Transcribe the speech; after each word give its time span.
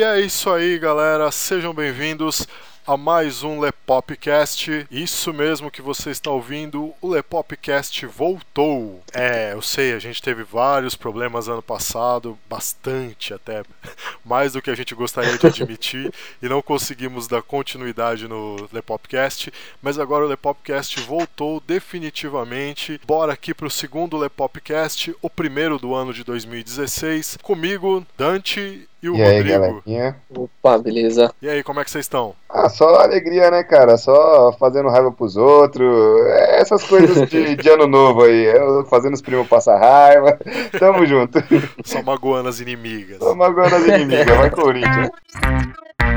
E 0.00 0.02
é 0.02 0.18
isso 0.18 0.48
aí, 0.48 0.78
galera. 0.78 1.30
Sejam 1.30 1.74
bem-vindos 1.74 2.48
a 2.86 2.96
mais 2.96 3.42
um 3.42 3.60
Lepopcast. 3.60 4.86
Isso 4.90 5.30
mesmo 5.30 5.70
que 5.70 5.82
você 5.82 6.10
está 6.10 6.30
ouvindo, 6.30 6.94
o 7.02 7.08
Lepopcast 7.08 8.06
voltou. 8.06 9.02
É, 9.12 9.52
eu 9.52 9.60
sei, 9.60 9.92
a 9.92 9.98
gente 9.98 10.22
teve 10.22 10.42
vários 10.42 10.96
problemas 10.96 11.48
ano 11.48 11.60
passado, 11.60 12.38
bastante 12.48 13.34
até, 13.34 13.62
mais 14.24 14.54
do 14.54 14.62
que 14.62 14.70
a 14.70 14.74
gente 14.74 14.94
gostaria 14.94 15.36
de 15.36 15.46
admitir, 15.46 16.10
e 16.40 16.48
não 16.48 16.62
conseguimos 16.62 17.28
dar 17.28 17.42
continuidade 17.42 18.26
no 18.26 18.56
Lepopcast, 18.72 19.52
mas 19.82 19.98
agora 19.98 20.24
o 20.24 20.28
Lepopcast 20.28 20.98
voltou 21.00 21.62
definitivamente. 21.66 22.98
Bora 23.06 23.34
aqui 23.34 23.52
para 23.52 23.66
o 23.66 23.70
segundo 23.70 24.16
Lepopcast, 24.16 25.14
o 25.20 25.28
primeiro 25.28 25.78
do 25.78 25.94
ano 25.94 26.14
de 26.14 26.24
2016. 26.24 27.36
Comigo, 27.42 28.06
Dante 28.16 28.88
e 29.02 29.08
o 29.08 29.16
E 29.16 29.22
aí, 29.22 29.36
Rodrigo. 29.38 29.58
galerinha? 29.60 30.16
Opa, 30.34 30.78
beleza. 30.78 31.32
E 31.40 31.48
aí, 31.48 31.62
como 31.62 31.80
é 31.80 31.84
que 31.84 31.90
vocês 31.90 32.04
estão? 32.04 32.34
Ah, 32.48 32.68
só 32.68 32.96
alegria, 32.96 33.50
né, 33.50 33.62
cara? 33.62 33.96
Só 33.96 34.52
fazendo 34.58 34.88
raiva 34.88 35.10
pros 35.12 35.36
outros. 35.36 36.26
É, 36.26 36.60
Essas 36.60 36.82
coisas 36.84 37.28
de, 37.28 37.54
de 37.56 37.68
ano 37.70 37.86
novo 37.86 38.22
aí. 38.24 38.44
Eu 38.44 38.84
fazendo 38.86 39.14
os 39.14 39.22
primos 39.22 39.48
passar 39.48 39.78
raiva. 39.78 40.38
Tamo 40.78 41.06
junto. 41.06 41.38
Só 41.84 42.02
magoando 42.02 42.48
as 42.48 42.60
inimigas. 42.60 43.18
Tô 43.18 43.34
magoando 43.34 43.76
as 43.76 43.86
inimigas. 43.86 44.36
Vai, 44.36 44.50
Corinthians. 44.50 45.10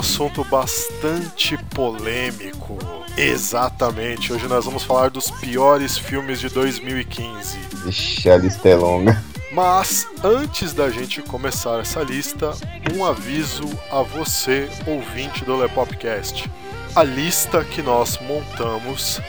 assunto 0.00 0.42
bastante 0.44 1.58
polêmico. 1.74 2.78
Exatamente. 3.18 4.32
Hoje 4.32 4.48
nós 4.48 4.64
vamos 4.64 4.82
falar 4.82 5.10
dos 5.10 5.30
piores 5.30 5.98
filmes 5.98 6.40
de 6.40 6.48
2015. 6.48 7.58
Ixi, 7.86 8.30
a 8.30 8.38
lista 8.38 8.68
é 8.70 8.76
longa. 8.76 9.22
Mas 9.52 10.08
antes 10.24 10.72
da 10.72 10.88
gente 10.88 11.20
começar 11.20 11.80
essa 11.80 12.02
lista, 12.02 12.52
um 12.96 13.04
aviso 13.04 13.68
a 13.90 14.00
você, 14.00 14.70
ouvinte 14.86 15.44
do 15.44 15.54
Lepopcast. 15.54 16.50
A 16.96 17.02
lista 17.02 17.62
que 17.62 17.82
nós 17.82 18.18
montamos, 18.22 19.20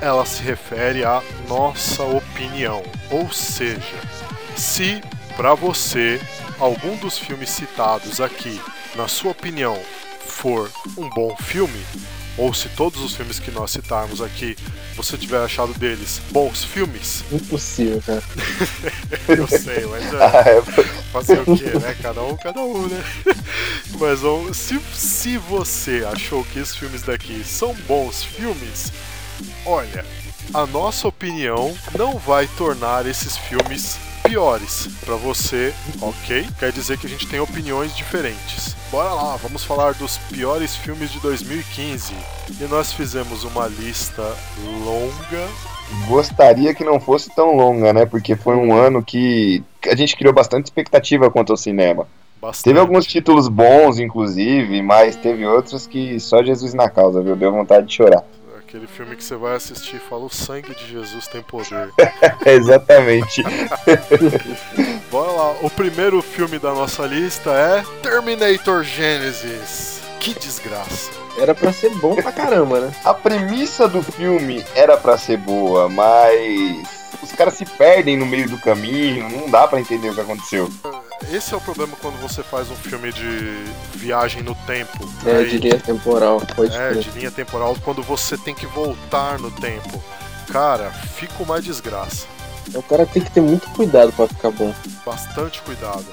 ela 0.00 0.24
se 0.24 0.40
refere 0.40 1.04
à 1.04 1.20
nossa 1.48 2.04
opinião. 2.04 2.84
Ou 3.10 3.32
seja, 3.32 3.98
se 4.56 5.02
para 5.36 5.54
você 5.54 6.20
algum 6.60 6.94
dos 6.96 7.18
filmes 7.18 7.50
citados 7.50 8.20
aqui, 8.20 8.60
na 8.94 9.08
sua 9.08 9.32
opinião, 9.32 9.76
for 10.32 10.70
um 10.96 11.08
bom 11.10 11.36
filme, 11.36 11.80
ou 12.36 12.52
se 12.54 12.68
todos 12.70 13.00
os 13.02 13.14
filmes 13.14 13.38
que 13.38 13.50
nós 13.50 13.70
citarmos 13.70 14.20
aqui 14.22 14.56
você 14.96 15.16
tiver 15.16 15.42
achado 15.44 15.72
deles 15.74 16.20
bons 16.30 16.64
filmes, 16.64 17.24
Impossível, 17.30 18.02
cara. 18.04 18.22
eu 19.28 19.46
sei, 19.46 19.86
mas 19.86 20.12
é, 20.12 20.24
Ah, 20.24 20.44
é, 20.46 20.62
fazer 21.12 21.40
o 21.40 21.56
quê, 21.56 21.78
né? 21.78 21.96
Cada 22.00 22.22
um, 22.22 22.36
cada 22.36 22.60
um, 22.60 22.86
né? 22.88 23.04
Mas 24.00 24.20
se, 24.56 24.80
se 24.92 25.36
você 25.36 26.04
achou 26.10 26.42
que 26.44 26.58
esses 26.58 26.74
filmes 26.74 27.02
daqui 27.02 27.44
são 27.44 27.74
bons 27.86 28.24
filmes, 28.24 28.90
olha, 29.64 30.04
a 30.52 30.66
nossa 30.66 31.06
opinião 31.06 31.76
não 31.96 32.18
vai 32.18 32.48
tornar 32.56 33.06
esses 33.06 33.36
filmes 33.36 33.98
piores 34.22 34.88
pra 35.04 35.16
você, 35.16 35.74
ok? 36.00 36.46
Quer 36.58 36.72
dizer 36.72 36.98
que 36.98 37.06
a 37.06 37.10
gente 37.10 37.26
tem 37.28 37.40
opiniões 37.40 37.96
diferentes. 37.96 38.74
Bora 38.90 39.12
lá, 39.12 39.36
vamos 39.36 39.64
falar 39.64 39.94
dos 39.94 40.18
piores 40.18 40.76
filmes 40.76 41.10
de 41.10 41.20
2015. 41.20 42.14
E 42.60 42.64
nós 42.64 42.92
fizemos 42.92 43.44
uma 43.44 43.66
lista 43.66 44.22
longa 44.84 45.48
gostaria 46.06 46.74
que 46.74 46.84
não 46.84 46.98
fosse 46.98 47.30
tão 47.34 47.54
longa, 47.56 47.92
né? 47.92 48.06
Porque 48.06 48.34
foi 48.34 48.56
um 48.56 48.74
ano 48.74 49.02
que 49.02 49.62
a 49.86 49.94
gente 49.94 50.16
criou 50.16 50.32
bastante 50.32 50.66
expectativa 50.66 51.30
quanto 51.30 51.52
ao 51.52 51.56
cinema. 51.56 52.06
Bastante. 52.40 52.64
Teve 52.64 52.80
alguns 52.80 53.06
títulos 53.06 53.48
bons, 53.48 53.98
inclusive, 53.98 54.82
mas 54.82 55.14
teve 55.16 55.46
outros 55.46 55.86
que 55.86 56.18
só 56.18 56.42
Jesus 56.42 56.74
na 56.74 56.88
causa, 56.88 57.22
viu? 57.22 57.36
Deu 57.36 57.52
vontade 57.52 57.86
de 57.86 57.94
chorar. 57.94 58.24
Aquele 58.72 58.86
filme 58.86 59.14
que 59.16 59.22
você 59.22 59.36
vai 59.36 59.54
assistir 59.54 59.96
e 59.96 59.98
fala: 59.98 60.24
O 60.24 60.30
sangue 60.30 60.74
de 60.74 60.90
Jesus 60.90 61.28
tem 61.28 61.42
poder. 61.42 61.92
Exatamente. 62.46 63.42
Bora 65.12 65.30
lá, 65.30 65.50
o 65.60 65.68
primeiro 65.68 66.22
filme 66.22 66.58
da 66.58 66.72
nossa 66.72 67.04
lista 67.04 67.50
é 67.50 67.84
Terminator 68.02 68.82
Genesis. 68.82 70.00
Que 70.18 70.32
desgraça. 70.32 71.10
Era 71.36 71.54
pra 71.54 71.70
ser 71.70 71.90
bom 71.96 72.14
pra 72.14 72.32
caramba, 72.32 72.80
né? 72.80 72.94
A 73.04 73.12
premissa 73.12 73.86
do 73.86 74.02
filme 74.02 74.64
era 74.74 74.96
pra 74.96 75.18
ser 75.18 75.36
boa, 75.36 75.90
mas 75.90 77.01
os 77.22 77.32
caras 77.32 77.54
se 77.54 77.64
perdem 77.64 78.16
no 78.16 78.26
meio 78.26 78.48
do 78.48 78.58
caminho, 78.58 79.28
não 79.28 79.50
dá 79.50 79.66
pra 79.66 79.80
entender 79.80 80.10
o 80.10 80.14
que 80.14 80.20
aconteceu. 80.20 80.70
Esse 81.32 81.54
é 81.54 81.56
o 81.56 81.60
problema 81.60 81.96
quando 82.00 82.20
você 82.20 82.42
faz 82.42 82.70
um 82.70 82.74
filme 82.76 83.12
de 83.12 83.64
viagem 83.94 84.42
no 84.42 84.54
tempo. 84.66 85.08
É, 85.24 85.36
Aí- 85.36 85.50
de 85.50 85.58
linha 85.58 85.78
temporal, 85.78 86.40
pode 86.54 86.76
é, 86.76 86.92
de 86.92 87.10
linha 87.10 87.30
temporal, 87.30 87.76
quando 87.84 88.02
você 88.02 88.36
tem 88.36 88.54
que 88.54 88.66
voltar 88.66 89.38
no 89.38 89.50
tempo. 89.50 90.02
Cara, 90.50 90.90
fica 90.90 91.42
uma 91.42 91.60
desgraça. 91.60 92.26
O 92.74 92.82
cara 92.82 93.06
tem 93.06 93.22
que 93.22 93.30
ter 93.30 93.40
muito 93.40 93.68
cuidado 93.70 94.12
pra 94.12 94.26
ficar 94.28 94.50
bom. 94.50 94.74
Bastante 95.04 95.60
cuidado. 95.62 96.04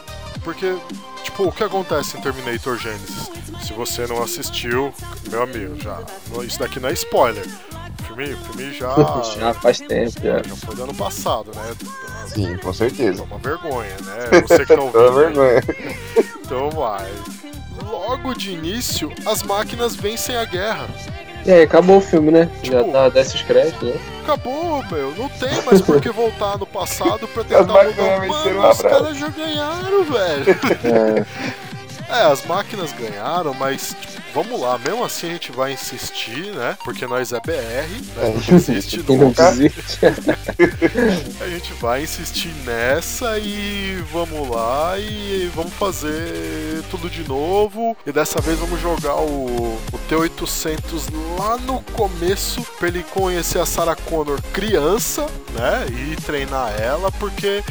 Porque, 0.43 0.75
tipo, 1.23 1.43
o 1.43 1.51
que 1.51 1.63
acontece 1.63 2.17
em 2.17 2.21
Terminator 2.21 2.77
Genesis? 2.77 3.29
Se 3.65 3.73
você 3.73 4.07
não 4.07 4.21
assistiu, 4.23 4.93
meu 5.29 5.43
amigo, 5.43 5.75
já. 5.81 5.99
Isso 6.43 6.59
daqui 6.59 6.79
não 6.79 6.89
é 6.89 6.93
spoiler. 6.93 7.45
Filme, 8.09 8.33
o 8.33 8.37
filme 8.37 8.73
já. 8.73 8.95
Já 9.39 9.53
faz 9.53 9.79
tempo, 9.79 10.11
já. 10.21 10.41
já 10.43 10.55
foi 10.55 10.75
do 10.75 10.83
ano 10.83 10.93
passado, 10.95 11.51
né? 11.55 11.73
Sim, 12.27 12.57
com 12.57 12.69
É 12.69 12.73
certeza. 12.73 13.23
uma 13.23 13.37
vergonha, 13.37 13.95
né? 14.03 14.41
Você 14.47 14.59
que 14.59 14.65
tá 14.65 14.75
Toda 14.91 14.99
ouvindo. 14.99 15.41
aí. 15.41 15.61
vergonha. 15.61 15.95
Então 16.43 16.69
vai. 16.71 17.07
Logo 17.87 18.33
de 18.33 18.51
início, 18.51 19.11
as 19.25 19.41
máquinas 19.43 19.95
vencem 19.95 20.35
a 20.35 20.45
guerra. 20.45 20.87
E 21.45 21.51
aí, 21.51 21.63
acabou 21.63 21.97
o 21.97 22.01
filme, 22.01 22.31
né? 22.31 22.49
Já 22.63 22.79
Tipo- 22.79 22.91
tá 22.91 23.09
desce 23.09 23.35
os 23.35 23.41
créditos, 23.43 23.89
né? 23.89 23.99
Acabou, 24.23 24.83
meu. 24.91 25.13
Não 25.15 25.29
tem 25.29 25.61
mais 25.63 25.81
por 25.81 26.01
que 26.01 26.09
voltar 26.09 26.57
no 26.57 26.65
passado 26.67 27.27
pra 27.29 27.43
tentar 27.43 27.63
mudar. 27.85 28.27
Mano, 28.27 28.69
os 28.69 28.81
caras 28.81 29.17
já 29.17 29.29
ganharam, 29.29 30.03
velho. 30.03 30.45
É, 32.11 32.19
É, 32.21 32.23
as 32.23 32.43
máquinas 32.45 32.91
ganharam, 32.93 33.53
mas 33.53 33.95
tipo, 34.01 34.18
vamos 34.33 34.59
lá, 34.59 34.77
mesmo 34.77 35.03
assim 35.03 35.27
a 35.27 35.33
gente 35.33 35.51
vai 35.51 35.73
insistir, 35.73 36.53
né? 36.53 36.77
Porque 36.83 37.05
nós 37.07 37.31
é 37.33 37.39
BR, 37.39 37.89
nós 38.15 38.47
não 38.47 38.57
desiste 38.57 38.97
não 39.07 39.15
nunca. 39.17 39.51
desiste. 39.51 39.99
A 41.41 41.47
gente 41.47 41.73
vai 41.73 42.03
insistir 42.03 42.53
nessa 42.65 43.37
e 43.39 44.03
vamos 44.11 44.49
lá 44.49 44.97
e 44.99 45.49
vamos 45.55 45.73
fazer 45.73 46.83
tudo 46.91 47.09
de 47.09 47.27
novo. 47.27 47.95
E 48.05 48.11
dessa 48.11 48.39
vez 48.41 48.57
vamos 48.59 48.79
jogar 48.81 49.15
o, 49.15 49.77
o 49.91 49.99
T800 50.09 50.77
lá 51.37 51.57
no 51.57 51.81
começo 51.93 52.61
pra 52.77 52.87
ele 52.87 53.03
conhecer 53.03 53.59
a 53.59 53.65
Sarah 53.65 53.95
Connor 53.95 54.39
criança, 54.53 55.25
né? 55.53 55.85
E 55.89 56.15
treinar 56.21 56.73
ela, 56.79 57.11
porque 57.13 57.63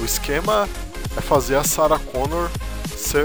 o 0.00 0.04
esquema 0.04 0.68
é 1.16 1.20
fazer 1.20 1.56
a 1.56 1.64
Sarah 1.64 1.98
Connor 1.98 2.50
ser, 3.06 3.24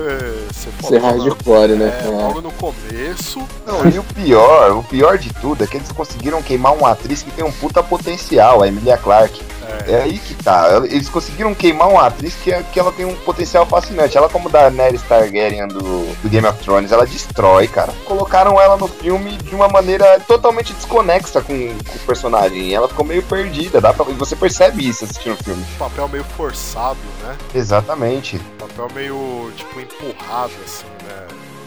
ser, 0.54 0.72
Ser 0.88 1.00
hardcore, 1.00 1.74
né? 1.74 2.02
É. 2.04 2.08
logo 2.08 2.42
no 2.42 2.52
começo. 2.52 3.40
Não, 3.66 3.90
e 3.90 3.98
o 3.98 4.04
pior, 4.04 4.78
o 4.78 4.84
pior 4.84 5.18
de 5.18 5.34
tudo 5.34 5.64
é 5.64 5.68
que 5.68 5.78
eles 5.78 5.92
conseguiram 5.92 6.42
queimar 6.42 6.74
uma 6.74 6.92
atriz 6.92 7.24
que 7.24 7.32
tem 7.32 7.44
um 7.44 7.52
puta 7.52 7.82
potencial, 7.82 8.62
a 8.62 8.68
Emilia 8.68 8.98
Clarke. 8.98 9.42
É. 9.88 9.92
É 9.92 10.02
aí 10.04 10.18
que 10.18 10.34
tá. 10.36 10.82
Eles 10.86 11.10
conseguiram 11.10 11.54
queimar 11.54 11.90
uma 11.90 12.08
atriz 12.08 12.36
que, 12.36 12.52
que 12.72 12.80
ela 12.80 12.92
tem 12.92 13.06
um 13.06 13.16
potencial 13.16 13.66
fascinante. 13.66 14.18
Ela, 14.18 14.30
como 14.30 14.50
da 14.50 14.70
Daenerys 14.70 15.02
Targaryen 15.04 15.68
do, 15.68 15.80
do 16.22 16.30
Game 16.30 16.48
of 16.48 16.60
Thrones, 16.64 16.92
ela 16.92 17.06
destrói, 17.06 17.68
cara. 17.68 17.94
Colocaram 18.06 18.60
ela 18.60 18.78
no 18.78 18.88
filme 18.88 19.38
de 19.38 19.56
uma 19.56 19.68
maneira 19.68 20.20
totalmente 20.22 20.74
desconexa 20.74 21.42
com, 21.42 21.54
com 21.54 21.96
o 21.96 22.06
personagem. 22.06 22.74
Ela 22.74 22.88
ficou 22.88 23.06
meio 23.06 23.24
perdida. 23.24 23.82
Dá 23.82 23.94
pra, 23.94 24.06
e 24.10 24.14
você 24.14 24.36
percebe 24.36 24.88
isso 24.88 25.04
assistindo 25.04 25.34
o 25.34 25.44
filme. 25.44 25.64
Um 25.76 25.78
papel 25.78 26.08
meio 26.08 26.24
forçado, 26.24 27.00
né? 27.24 27.38
Exatamente. 27.54 28.38
Um 28.38 28.68
papel 28.68 28.88
meio, 28.94 29.52
tipo, 29.56 29.80
empurrado, 29.80 30.54
assim? 30.64 30.86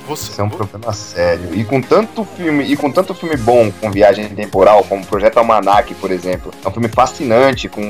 Você, 0.06 0.32
Isso 0.32 0.40
é 0.40 0.44
um 0.44 0.50
problema 0.50 0.92
sério. 0.92 1.54
E 1.54 1.64
com 1.64 1.80
tanto 1.80 2.24
filme, 2.36 2.64
e 2.64 2.76
com 2.76 2.90
tanto 2.90 3.14
filme 3.14 3.36
bom 3.36 3.70
com 3.80 3.90
viagem 3.90 4.28
temporal, 4.28 4.84
como 4.84 5.04
Projeto 5.06 5.38
Almanac, 5.38 5.94
por 5.94 6.10
exemplo. 6.10 6.52
É 6.64 6.68
um 6.68 6.70
filme 6.70 6.88
fascinante 6.88 7.68
com, 7.68 7.82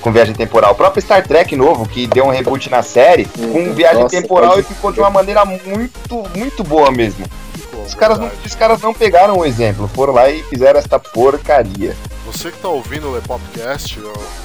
com 0.00 0.12
viagem 0.12 0.34
temporal. 0.34 0.72
O 0.72 0.74
próprio 0.76 1.02
Star 1.02 1.26
Trek 1.26 1.56
novo, 1.56 1.88
que 1.88 2.06
deu 2.06 2.26
um 2.26 2.30
reboot 2.30 2.70
na 2.70 2.82
série, 2.82 3.24
com 3.24 3.40
Uhum. 3.40 3.72
viagem 3.72 4.02
Nossa, 4.02 4.20
temporal 4.20 4.58
e 4.60 4.62
ficou 4.62 4.92
de 4.92 5.00
uma 5.00 5.10
maneira 5.10 5.44
muito, 5.44 6.24
muito 6.36 6.62
boa 6.62 6.90
mesmo. 6.90 7.24
Os 7.86 7.94
caras, 7.94 8.18
não, 8.18 8.30
os 8.44 8.54
caras 8.54 8.80
não 8.80 8.92
pegaram 8.92 9.38
o 9.38 9.44
exemplo, 9.44 9.88
foram 9.88 10.12
lá 10.14 10.28
e 10.28 10.42
fizeram 10.44 10.78
esta 10.78 10.98
porcaria. 10.98 11.96
Você 12.36 12.52
que 12.52 12.58
tá 12.58 12.68
ouvindo 12.68 13.08
o 13.08 13.12
Lepopcast, 13.12 13.98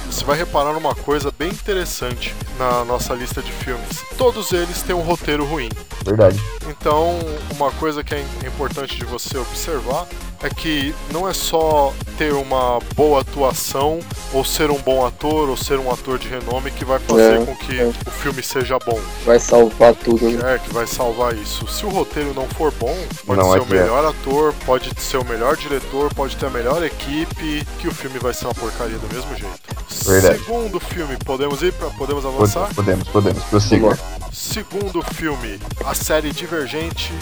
você 0.06 0.24
vai 0.24 0.38
reparar 0.38 0.72
numa 0.72 0.94
coisa 0.94 1.30
bem 1.30 1.50
interessante 1.50 2.34
na 2.58 2.86
nossa 2.86 3.12
lista 3.12 3.42
de 3.42 3.52
filmes. 3.52 4.02
Todos 4.16 4.50
eles 4.54 4.80
têm 4.80 4.96
um 4.96 5.02
roteiro 5.02 5.44
ruim. 5.44 5.68
Verdade. 6.02 6.40
Então, 6.66 7.18
uma 7.54 7.70
coisa 7.72 8.02
que 8.02 8.14
é 8.14 8.20
im- 8.22 8.46
importante 8.46 8.96
de 8.96 9.04
você 9.04 9.36
observar 9.36 10.06
é 10.42 10.50
que 10.50 10.94
não 11.12 11.28
é 11.28 11.32
só 11.32 11.92
ter 12.18 12.32
uma 12.32 12.78
boa 12.94 13.20
atuação, 13.20 14.00
ou 14.32 14.44
ser 14.44 14.70
um 14.70 14.78
bom 14.78 15.04
ator, 15.06 15.48
ou 15.48 15.56
ser 15.56 15.78
um 15.78 15.90
ator 15.90 16.18
de 16.18 16.28
renome 16.28 16.70
que 16.70 16.84
vai 16.84 16.98
fazer 16.98 17.40
É, 17.40 17.44
com 17.44 17.56
que 17.56 17.80
é. 17.80 17.84
o 17.84 18.10
filme 18.10 18.42
seja 18.42 18.78
bom. 18.78 19.00
Vai 19.24 19.38
salvar 19.38 19.94
tudo, 19.94 20.28
né? 20.30 20.54
É, 20.54 20.58
que 20.58 20.72
vai 20.72 20.86
salvar 20.86 21.34
isso. 21.36 21.66
Se 21.68 21.86
o 21.86 21.88
roteiro 21.88 22.32
não 22.34 22.48
for 22.48 22.72
bom, 22.72 22.96
pode 23.26 23.40
Não 23.40 23.52
ser 23.52 23.60
o 23.60 23.66
melhor 23.66 24.04
ator, 24.04 24.54
pode 24.66 24.90
ser 25.00 25.18
o 25.18 25.24
melhor 25.24 25.56
diretor, 25.56 26.12
pode 26.14 26.36
ter 26.36 26.46
a 26.46 26.50
melhor 26.50 26.82
equipe, 26.82 27.66
que 27.78 27.88
o 27.88 27.94
filme 27.94 28.18
vai 28.18 28.34
ser 28.34 28.46
uma 28.46 28.54
porcaria 28.54 28.98
do 28.98 29.14
mesmo 29.14 29.34
jeito. 29.36 29.60
Verdade. 30.04 30.38
Segundo 30.38 30.80
filme, 30.80 31.16
podemos 31.24 31.62
ir 31.62 31.72
para 31.72 31.88
podemos 31.90 32.24
avançar? 32.26 32.74
Podemos, 32.74 33.06
podemos, 33.08 33.42
prossiga. 33.44 33.98
Segundo 34.32 35.02
filme, 35.02 35.60
a 35.84 35.94
série 35.94 36.30
Divergente 36.32 37.12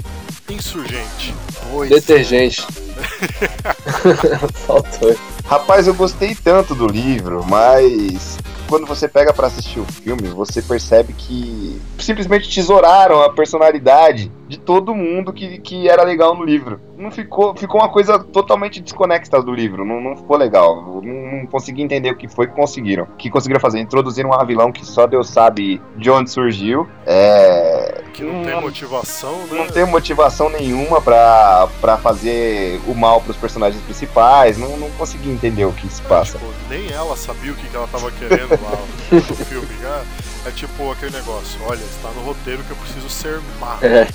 Insurgente. 0.49 1.35
Pois 1.71 1.91
Detergente. 1.91 2.67
Faltou. 4.67 5.17
Rapaz, 5.47 5.87
eu 5.87 5.95
gostei 5.95 6.35
tanto 6.35 6.75
do 6.75 6.87
livro, 6.87 7.45
mas 7.45 8.39
quando 8.69 8.87
você 8.87 9.09
pega 9.09 9.33
pra 9.33 9.49
assistir 9.49 9.81
o 9.81 9.85
filme, 9.85 10.29
você 10.29 10.63
percebe 10.63 11.13
que 11.13 11.81
simplesmente 11.99 12.49
tesouraram 12.49 13.21
a 13.21 13.31
personalidade 13.31 14.31
de 14.47 14.59
todo 14.59 14.95
mundo 14.95 15.33
que, 15.33 15.59
que 15.59 15.89
era 15.89 16.05
legal 16.05 16.37
no 16.37 16.45
livro. 16.45 16.81
Não 17.01 17.11
ficou, 17.11 17.57
ficou 17.57 17.81
uma 17.81 17.89
coisa 17.89 18.19
totalmente 18.19 18.79
desconexa 18.79 19.43
do 19.43 19.55
livro, 19.55 19.87
não, 19.87 20.03
não 20.03 20.15
ficou 20.15 20.37
legal. 20.37 21.01
Não, 21.01 21.01
não 21.01 21.47
consegui 21.47 21.81
entender 21.81 22.11
o 22.11 22.17
que 22.17 22.29
foi 22.29 22.47
que 22.47 22.55
conseguiram. 22.55 23.05
O 23.05 23.17
que 23.17 23.31
conseguiram 23.31 23.59
fazer? 23.59 23.81
Introduziram 23.81 24.31
um 24.31 24.47
vilão 24.47 24.71
que 24.71 24.85
só 24.85 25.07
Deus 25.07 25.31
sabe 25.31 25.81
de 25.97 26.11
onde 26.11 26.31
surgiu. 26.31 26.87
É. 27.07 28.03
que 28.13 28.23
não 28.23 28.45
tem 28.45 28.61
motivação, 28.61 29.33
né? 29.47 29.59
Não 29.59 29.67
tem 29.69 29.87
motivação 29.87 30.51
nenhuma 30.51 31.01
pra, 31.01 31.69
pra 31.81 31.97
fazer 31.97 32.79
o 32.87 32.95
mal 32.95 33.23
pros 33.23 33.37
personagens 33.37 33.83
principais. 33.83 34.59
Não, 34.59 34.77
não 34.77 34.91
consegui 34.91 35.31
entender 35.31 35.65
o 35.65 35.73
que 35.73 35.89
se 35.89 36.03
passa. 36.03 36.39
Tipo, 36.39 36.53
nem 36.69 36.93
ela 36.93 37.17
sabia 37.17 37.53
o 37.53 37.55
que, 37.55 37.75
ela 37.75 37.89
tava 37.89 38.11
querendo 38.11 38.51
lá 38.51 38.79
no 39.11 39.21
filme. 39.47 39.67
né? 39.81 40.05
É 40.47 40.51
tipo 40.51 40.91
aquele 40.91 41.13
negócio, 41.13 41.61
olha, 41.65 41.81
está 41.81 42.09
no 42.11 42.23
roteiro 42.23 42.63
que 42.65 42.71
eu 42.71 42.77
preciso 42.77 43.11
ser 43.11 43.41
má. 43.61 43.79
É, 43.83 44.07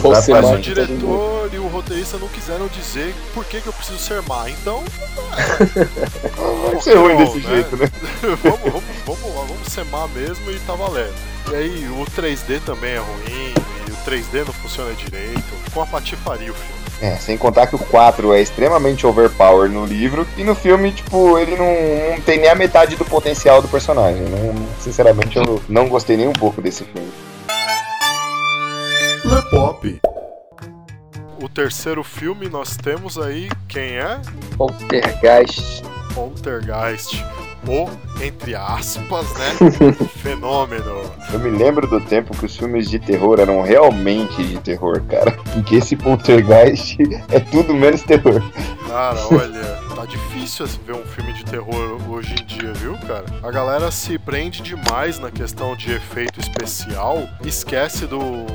vou 0.00 0.14
ser. 0.16 0.32
Mas 0.32 0.44
o 0.44 0.48
mais 0.48 0.64
diretor 0.64 1.50
e 1.52 1.58
o 1.58 1.68
roteirista 1.68 2.18
não 2.18 2.26
quiseram 2.28 2.66
dizer 2.66 3.14
por 3.32 3.44
que, 3.44 3.60
que 3.60 3.68
eu 3.68 3.72
preciso 3.72 3.98
ser 3.98 4.20
má. 4.22 4.50
Então, 4.50 4.82
Não 6.36 6.70
vai 6.70 6.80
ser 6.82 6.96
ruim 6.96 7.16
desse 7.16 7.38
né? 7.38 7.54
jeito, 7.54 7.76
né? 7.76 7.90
vamos, 8.42 8.60
vamos, 8.60 8.84
vamos 9.06 9.34
lá, 9.36 9.42
vamos 9.42 9.68
ser 9.68 9.84
má 9.84 10.08
mesmo 10.08 10.50
e 10.50 10.58
tá 10.60 10.74
valendo. 10.74 11.14
E 11.50 11.54
aí, 11.54 11.88
o 11.88 12.04
3D 12.20 12.60
também 12.66 12.94
é 12.94 12.98
ruim, 12.98 13.54
e 13.86 13.90
o 13.90 13.96
3D 14.04 14.44
não 14.44 14.52
funciona 14.52 14.92
direito. 14.94 15.44
Ficou 15.64 15.84
uma 15.84 15.88
patifaria 15.88 16.50
o 16.50 16.54
filme. 16.54 16.87
É, 17.00 17.14
sem 17.16 17.38
contar 17.38 17.68
que 17.68 17.76
o 17.76 17.78
4 17.78 18.32
é 18.32 18.40
extremamente 18.40 19.06
overpower 19.06 19.70
no 19.70 19.86
livro 19.86 20.26
e 20.36 20.42
no 20.42 20.54
filme, 20.54 20.90
tipo, 20.90 21.38
ele 21.38 21.56
não, 21.56 22.16
não 22.16 22.20
tem 22.22 22.40
nem 22.40 22.50
a 22.50 22.54
metade 22.56 22.96
do 22.96 23.04
potencial 23.04 23.62
do 23.62 23.68
personagem. 23.68 24.22
Não, 24.22 24.54
sinceramente, 24.80 25.36
eu 25.36 25.62
não 25.68 25.88
gostei 25.88 26.16
nem 26.16 26.26
um 26.26 26.32
pouco 26.32 26.60
desse 26.60 26.84
filme. 26.84 27.08
Lepop. 29.24 30.00
O 31.40 31.48
terceiro 31.48 32.02
filme 32.02 32.48
nós 32.48 32.76
temos 32.76 33.16
aí, 33.16 33.48
quem 33.68 33.96
é? 33.96 34.20
Poltergeist. 34.56 35.84
Poltergeist. 36.12 37.24
O, 37.68 37.86
entre 38.22 38.54
aspas, 38.54 39.26
né? 39.34 39.70
Fenômeno. 40.22 41.02
Eu 41.30 41.38
me 41.38 41.50
lembro 41.50 41.86
do 41.86 42.00
tempo 42.00 42.34
que 42.34 42.46
os 42.46 42.56
filmes 42.56 42.88
de 42.88 42.98
terror 42.98 43.38
eram 43.38 43.60
realmente 43.60 44.42
de 44.42 44.58
terror, 44.58 45.02
cara. 45.02 45.32
Porque 45.52 45.76
esse 45.76 45.94
poltergeist 45.94 46.96
é 47.28 47.38
tudo 47.38 47.74
menos 47.74 48.02
terror. 48.02 48.42
Cara, 48.88 49.18
olha, 49.30 49.62
tá 49.94 50.06
difícil 50.06 50.64
assim, 50.64 50.80
ver 50.86 50.94
um 50.94 51.04
filme 51.04 51.34
de 51.34 51.44
terror 51.44 52.00
hoje 52.08 52.34
em 52.40 52.46
dia, 52.46 52.72
viu, 52.72 52.96
cara? 53.06 53.26
A 53.42 53.50
galera 53.50 53.90
se 53.90 54.18
prende 54.18 54.62
demais 54.62 55.18
na 55.18 55.30
questão 55.30 55.76
de 55.76 55.92
efeito 55.92 56.40
especial, 56.40 57.28
esquece 57.44 58.06
do 58.06 58.46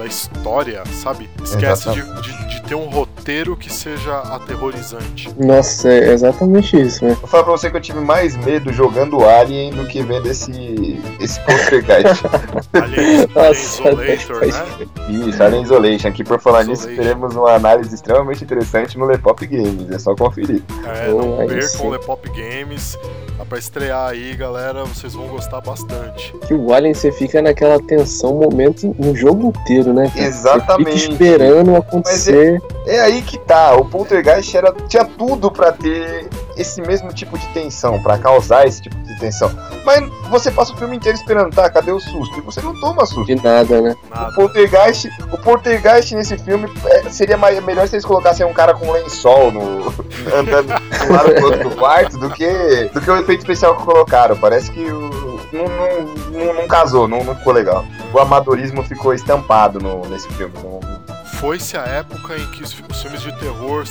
da 0.00 0.06
história, 0.06 0.82
sabe? 1.02 1.28
Esquece 1.44 1.90
de, 1.90 2.02
de, 2.22 2.48
de 2.48 2.62
ter 2.62 2.74
um 2.74 2.88
roteiro 2.88 3.54
que 3.54 3.70
seja 3.70 4.16
aterrorizante. 4.18 5.28
Nossa, 5.38 5.90
é 5.92 6.12
exatamente 6.12 6.80
isso, 6.80 7.04
né? 7.04 7.14
Vou 7.20 7.28
falar 7.28 7.42
pra 7.44 7.52
você 7.52 7.70
que 7.70 7.76
eu 7.76 7.80
tive 7.82 8.00
mais 8.00 8.34
medo 8.36 8.72
jogando 8.72 9.22
Alien 9.22 9.72
do 9.72 9.86
que 9.86 10.02
vendo 10.02 10.26
esse, 10.26 10.98
esse 11.20 11.38
poltergeist. 11.40 12.22
Alien, 12.72 12.98
Alien 13.10 13.28
Nossa, 13.34 13.52
Isolator, 13.60 14.46
né? 14.46 14.86
Isso, 15.28 15.42
Alien 15.42 15.62
Isolation, 15.64 16.12
que 16.12 16.24
por 16.24 16.40
falar 16.40 16.64
nisso, 16.64 16.82
Isolation. 16.88 17.02
teremos 17.02 17.36
uma 17.36 17.52
análise 17.52 17.94
extremamente 17.94 18.42
interessante 18.42 18.98
no 18.98 19.04
Lepop 19.04 19.46
Games, 19.46 19.90
é 19.90 19.98
só 19.98 20.14
conferir. 20.14 20.62
É, 20.86 21.08
não 21.08 21.36
Oh, 21.36 21.40
aí 21.42 21.48
percam 21.48 21.68
sim. 21.68 21.86
o 21.86 21.90
Lepop 21.90 22.28
Games. 22.30 22.98
Tá 23.40 23.46
pra 23.46 23.58
estrear 23.58 24.10
aí, 24.10 24.36
galera. 24.36 24.84
Vocês 24.84 25.14
vão 25.14 25.26
gostar 25.28 25.62
bastante. 25.62 26.36
Que 26.46 26.52
o 26.52 26.74
Alien 26.74 26.92
você 26.92 27.10
fica 27.10 27.40
naquela 27.40 27.80
tensão 27.80 28.34
momento 28.34 28.94
no 28.98 29.16
jogo 29.16 29.46
inteiro, 29.46 29.94
né? 29.94 30.10
cara? 30.14 30.26
Exatamente. 30.26 30.90
Você 30.90 30.98
fica 30.98 31.12
esperando 31.14 31.74
acontecer. 31.74 32.62
É 32.86 33.00
aí 33.00 33.22
que 33.22 33.38
tá, 33.38 33.74
o 33.76 33.86
Poltergeist 33.86 34.54
era, 34.54 34.72
tinha 34.88 35.06
tudo 35.06 35.50
pra 35.50 35.72
ter 35.72 36.28
esse 36.60 36.82
mesmo 36.82 37.12
tipo 37.12 37.38
de 37.38 37.46
tensão, 37.48 38.02
pra 38.02 38.18
causar 38.18 38.66
esse 38.66 38.82
tipo 38.82 38.96
de 38.96 39.18
tensão. 39.18 39.50
Mas 39.84 40.06
você 40.28 40.50
passa 40.50 40.72
o 40.72 40.76
filme 40.76 40.96
inteiro 40.96 41.16
esperando, 41.16 41.54
tá, 41.54 41.70
cadê 41.70 41.90
o 41.90 41.98
susto? 41.98 42.38
E 42.38 42.42
você 42.42 42.60
não 42.60 42.78
toma 42.80 43.06
susto. 43.06 43.24
De 43.24 43.34
nada, 43.36 43.80
né? 43.80 43.96
O. 44.10 44.34
Poltergeist, 44.34 45.08
o 45.32 45.38
Poltergeist 45.38 46.14
nesse 46.14 46.36
filme 46.38 46.70
é, 46.84 47.08
seria 47.08 47.36
mais, 47.36 47.62
melhor 47.64 47.88
se 47.88 47.94
eles 47.96 48.04
colocassem 48.04 48.44
um 48.44 48.52
cara 48.52 48.74
com 48.74 48.86
um 48.86 48.92
lençol 48.92 49.50
no, 49.50 49.94
andando 50.36 50.66
de 50.66 51.06
um 51.06 51.12
lado 51.12 51.34
pro 51.34 51.44
outro 51.46 51.68
do 51.70 51.76
quarto 51.76 52.18
do 52.18 52.30
que, 52.30 52.90
do 52.92 53.00
que 53.00 53.10
o 53.10 53.16
efeito 53.16 53.40
especial 53.40 53.76
que 53.76 53.84
colocaram. 53.84 54.36
Parece 54.36 54.70
que 54.70 54.84
o, 54.84 55.40
não, 55.52 55.64
não, 55.64 56.44
não, 56.46 56.54
não 56.54 56.68
casou, 56.68 57.08
não, 57.08 57.24
não 57.24 57.34
ficou 57.34 57.52
legal. 57.52 57.84
O 58.12 58.18
amadorismo 58.18 58.82
ficou 58.82 59.14
estampado 59.14 59.78
no, 59.78 60.06
nesse 60.08 60.28
filme. 60.34 60.52
Não- 60.62 60.79
Foi-se 61.40 61.74
a 61.74 61.86
época 61.86 62.36
em 62.36 62.50
que 62.50 62.62
os, 62.62 62.70
filmes 62.74 63.22
de 63.22 63.32
terror 63.40 63.84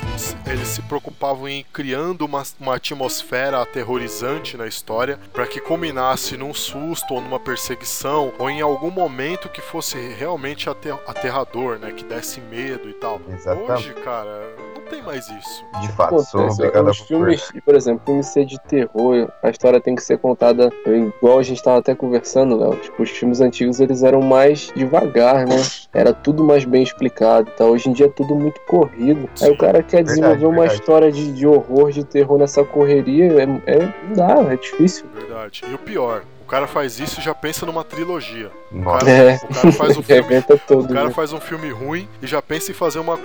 eles 0.46 0.68
se 0.68 0.84
preocupavam 0.84 1.48
em 1.48 1.62
ir 1.62 1.64
criando 1.74 2.24
uma, 2.24 2.44
uma 2.60 2.76
atmosfera 2.76 3.60
aterrorizante 3.60 4.56
na 4.56 4.68
história 4.68 5.18
para 5.34 5.48
que 5.48 5.60
culminasse 5.60 6.38
num 6.38 6.54
susto 6.54 7.16
ou 7.16 7.22
numa 7.22 7.40
perseguição 7.40 8.32
ou 8.38 8.52
em 8.52 8.62
algum 8.62 8.92
momento 8.92 9.50
que 9.50 9.62
fosse 9.62 9.98
realmente 9.98 10.70
ater- 10.70 11.00
aterrador, 11.08 11.80
né? 11.80 11.92
Que 11.92 12.04
desse 12.04 12.40
medo 12.40 12.88
e 12.88 12.94
tal. 12.94 13.20
Exatamente. 13.28 13.72
Hoje, 13.72 13.94
cara, 13.96 14.56
não 14.76 14.84
tem 14.84 15.02
mais 15.02 15.28
isso. 15.30 15.66
de 15.82 15.88
fato, 15.94 16.20
sou 16.22 16.42
Acontece, 16.42 16.62
obrigado 16.62 16.88
a 16.88 16.92
os 16.92 17.00
filmes, 17.00 17.52
por 17.66 17.76
exemplo, 17.76 18.06
filme 18.06 18.24
ser 18.24 18.46
de 18.46 18.60
terror, 18.60 19.28
a 19.42 19.50
história 19.50 19.82
tem 19.82 19.96
que 19.96 20.04
ser 20.04 20.20
contada 20.20 20.72
igual 20.86 21.40
a 21.40 21.44
gente 21.44 21.64
tava 21.64 21.80
até 21.80 21.96
conversando, 21.96 22.58
Léo. 22.58 22.76
Tipo, 22.76 23.02
os 23.02 23.10
filmes 23.10 23.42
antigos 23.42 23.80
eles 23.80 24.04
eram 24.04 24.22
mais 24.22 24.72
devagar, 24.76 25.48
né? 25.48 25.58
Era 25.92 26.14
tudo 26.14 26.44
mais 26.44 26.64
bem 26.64 26.84
explicado. 26.84 27.39
Tá? 27.44 27.66
Hoje 27.66 27.90
em 27.90 27.94
dia 27.94 28.06
é 28.06 28.10
tudo 28.10 28.36
muito 28.36 28.60
corrido. 28.62 29.30
Aí 29.42 29.48
Sim, 29.48 29.52
o 29.52 29.58
cara 29.58 29.84
quer 29.84 29.98
verdade, 29.98 30.20
desenvolver 30.20 30.46
uma 30.46 30.62
verdade. 30.62 30.80
história 30.80 31.12
de, 31.12 31.32
de 31.32 31.48
horror, 31.48 31.92
de 31.92 32.04
terror 32.04 32.38
nessa 32.38 32.64
correria, 32.64 33.42
é, 33.42 33.44
é, 33.66 33.94
não 34.08 34.14
dá, 34.14 34.54
é 34.54 34.56
difícil. 34.56 35.06
Verdade. 35.14 35.64
E 35.70 35.74
o 35.74 35.78
pior, 35.78 36.24
cara 36.50 36.66
faz 36.66 37.00
isso 37.00 37.20
e 37.20 37.24
já 37.24 37.34
pensa 37.34 37.66
numa 37.66 37.84
trilogia. 37.84 38.52
O 38.72 38.78
Nossa. 38.78 39.06
cara, 39.06 39.32
É. 39.32 39.36
o 39.36 39.54
cara 39.54 39.72
faz 39.72 39.98
um 39.98 40.02
filme. 40.04 40.22
Arrebenta 40.22 40.54
O 40.56 40.60
todo. 40.60 40.94
cara 40.94 41.08
né? 41.08 41.14
faz 41.14 41.34
um 41.34 41.40
filme 41.40 41.70
ruim 41.72 42.08
e 42.22 42.28
já 42.28 42.42
pensa 42.42 42.72
em 42.72 42.74
fazer 42.74 43.00
uma 43.00 43.18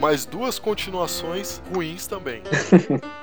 mais 0.00 0.24
duas 0.24 0.58
continuações 0.58 1.60
ruins 1.74 2.06
também. 2.06 2.42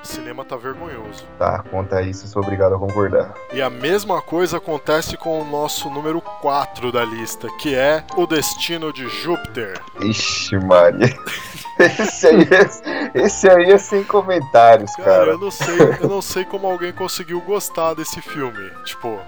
o 0.02 0.04
cinema 0.06 0.44
tá 0.44 0.56
vergonhoso. 0.56 1.24
Tá, 1.38 1.62
conta 1.70 2.02
isso, 2.02 2.26
sou 2.28 2.42
obrigado 2.42 2.74
a 2.74 2.78
concordar. 2.78 3.34
E 3.52 3.60
a 3.62 3.70
mesma 3.70 4.20
coisa 4.20 4.58
acontece 4.58 5.16
com 5.16 5.40
o 5.40 5.44
nosso 5.44 5.88
número 5.90 6.20
4 6.20 6.92
da 6.92 7.04
lista, 7.04 7.48
que 7.58 7.74
é 7.74 8.04
O 8.16 8.26
Destino 8.26 8.92
de 8.92 9.08
Júpiter. 9.08 9.80
Ixi, 10.00 10.56
Maria. 10.58 11.14
Esse 11.78 12.28
aí, 12.28 12.42
é, 12.52 13.10
esse 13.24 13.48
aí 13.50 13.72
é 13.72 13.78
sem 13.78 14.04
comentários, 14.04 14.94
Cara, 14.94 15.04
cara. 15.10 15.30
eu 15.32 15.38
não 15.38 15.50
sei, 15.50 15.76
eu 16.00 16.08
não 16.08 16.22
sei 16.22 16.44
como 16.44 16.68
alguém 16.68 16.92
conseguiu 16.92 17.40
gostar 17.40 17.94
desse 17.94 18.20
filme. 18.22 18.70
Tipo, 18.84 19.18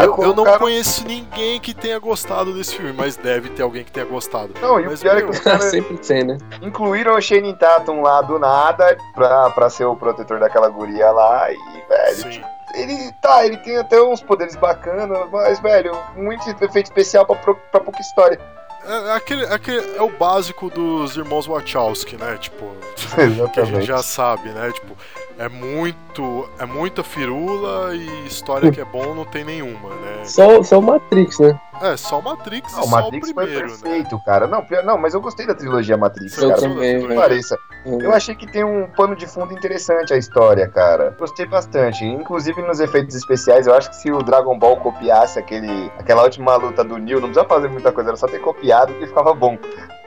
Eu, 0.00 0.16
eu 0.22 0.34
não 0.34 0.44
cara- 0.44 0.58
conheço 0.58 1.04
ninguém 1.06 1.60
que 1.60 1.74
tenha 1.74 1.98
gostado 1.98 2.52
desse 2.54 2.74
filme, 2.76 2.92
mas 2.92 3.16
deve 3.16 3.50
ter 3.50 3.62
alguém 3.62 3.84
que 3.84 3.92
tenha 3.92 4.06
gostado. 4.06 4.54
Não, 4.60 4.80
e 4.80 4.86
o 4.86 4.90
Mas, 4.90 5.00
pior 5.02 5.12
é 5.12 5.16
meu, 5.16 5.26
que 5.26 5.30
os 5.32 5.40
caras 5.40 5.64
Sempre 5.70 5.98
tem, 5.98 6.24
né? 6.24 6.38
incluíram 6.62 7.14
o 7.16 7.20
Shane 7.20 7.54
Tatum 7.54 8.00
lá 8.00 8.22
do 8.22 8.38
nada 8.38 8.96
pra, 9.14 9.50
pra 9.50 9.68
ser 9.68 9.84
o 9.84 9.94
protetor 9.96 10.38
daquela 10.40 10.68
guria 10.68 11.10
lá 11.10 11.50
e, 11.52 11.56
velho, 11.88 12.32
Sim. 12.32 12.42
ele 12.74 13.12
tá, 13.20 13.44
ele 13.44 13.56
tem 13.58 13.76
até 13.76 14.00
uns 14.00 14.22
poderes 14.22 14.56
bacanas, 14.56 15.08
mas, 15.30 15.60
velho, 15.60 15.96
muito 16.16 16.48
efeito 16.48 16.86
especial 16.86 17.26
pra, 17.26 17.36
pra 17.54 17.80
pouca 17.80 18.00
história. 18.00 18.40
É, 18.84 19.12
aquele, 19.12 19.46
aquele, 19.46 19.96
é 19.96 20.02
o 20.02 20.10
básico 20.10 20.68
dos 20.68 21.16
irmãos 21.16 21.46
Wachowski, 21.46 22.16
né? 22.16 22.36
Tipo, 22.40 22.72
que 23.14 23.20
a 23.20 23.26
gente 23.26 23.38
Exatamente. 23.40 23.86
já 23.86 24.02
sabe, 24.02 24.48
né? 24.48 24.72
Tipo, 24.72 24.96
é 25.44 25.48
muito. 25.48 26.48
É 26.58 26.64
muita 26.64 27.02
firula 27.02 27.94
e 27.94 28.26
história 28.26 28.70
que 28.70 28.80
é 28.80 28.84
bom 28.84 29.14
não 29.14 29.24
tem 29.24 29.44
nenhuma, 29.44 29.90
né? 29.96 30.24
Só, 30.24 30.62
só 30.62 30.78
o 30.78 30.82
Matrix, 30.82 31.38
né? 31.40 31.58
É, 31.80 31.96
só 31.96 32.20
o 32.20 32.22
Matrix 32.22 32.72
Não, 32.72 32.78
e 32.78 32.82
o 32.82 32.84
só 32.84 32.90
Matrix 32.90 33.30
o 33.30 33.34
foi 33.34 33.44
primeiro, 33.44 33.70
né? 33.72 33.76
perfeito, 33.82 34.20
cara. 34.24 34.46
Não, 34.46 34.64
não, 34.84 34.96
mas 34.98 35.14
eu 35.14 35.20
gostei 35.20 35.46
da 35.46 35.54
trilogia 35.54 35.96
Matrix, 35.96 36.38
Eu 36.38 36.50
cara. 36.50 36.60
também, 36.60 36.92
Não 36.94 37.00
trilogia? 37.00 37.20
pareça. 37.20 37.58
Eu 37.84 38.12
achei 38.14 38.36
que 38.36 38.46
tem 38.46 38.62
um 38.62 38.86
pano 38.96 39.16
de 39.16 39.26
fundo 39.26 39.52
interessante 39.52 40.14
a 40.14 40.16
história, 40.16 40.68
cara. 40.68 41.16
Gostei 41.18 41.46
bastante. 41.46 42.04
Inclusive 42.04 42.62
nos 42.62 42.78
efeitos 42.78 43.16
especiais, 43.16 43.66
eu 43.66 43.74
acho 43.74 43.90
que 43.90 43.96
se 43.96 44.12
o 44.12 44.22
Dragon 44.22 44.56
Ball 44.56 44.76
copiasse 44.76 45.38
aquele, 45.40 45.90
aquela 45.98 46.22
última 46.22 46.54
luta 46.54 46.84
do 46.84 46.96
Neo, 46.98 47.16
não 47.20 47.28
precisava 47.28 47.48
fazer 47.48 47.68
muita 47.68 47.90
coisa, 47.90 48.10
era 48.10 48.16
só 48.16 48.28
ter 48.28 48.38
copiado 48.38 48.94
que 48.94 49.06
ficava 49.08 49.34
bom. 49.34 49.58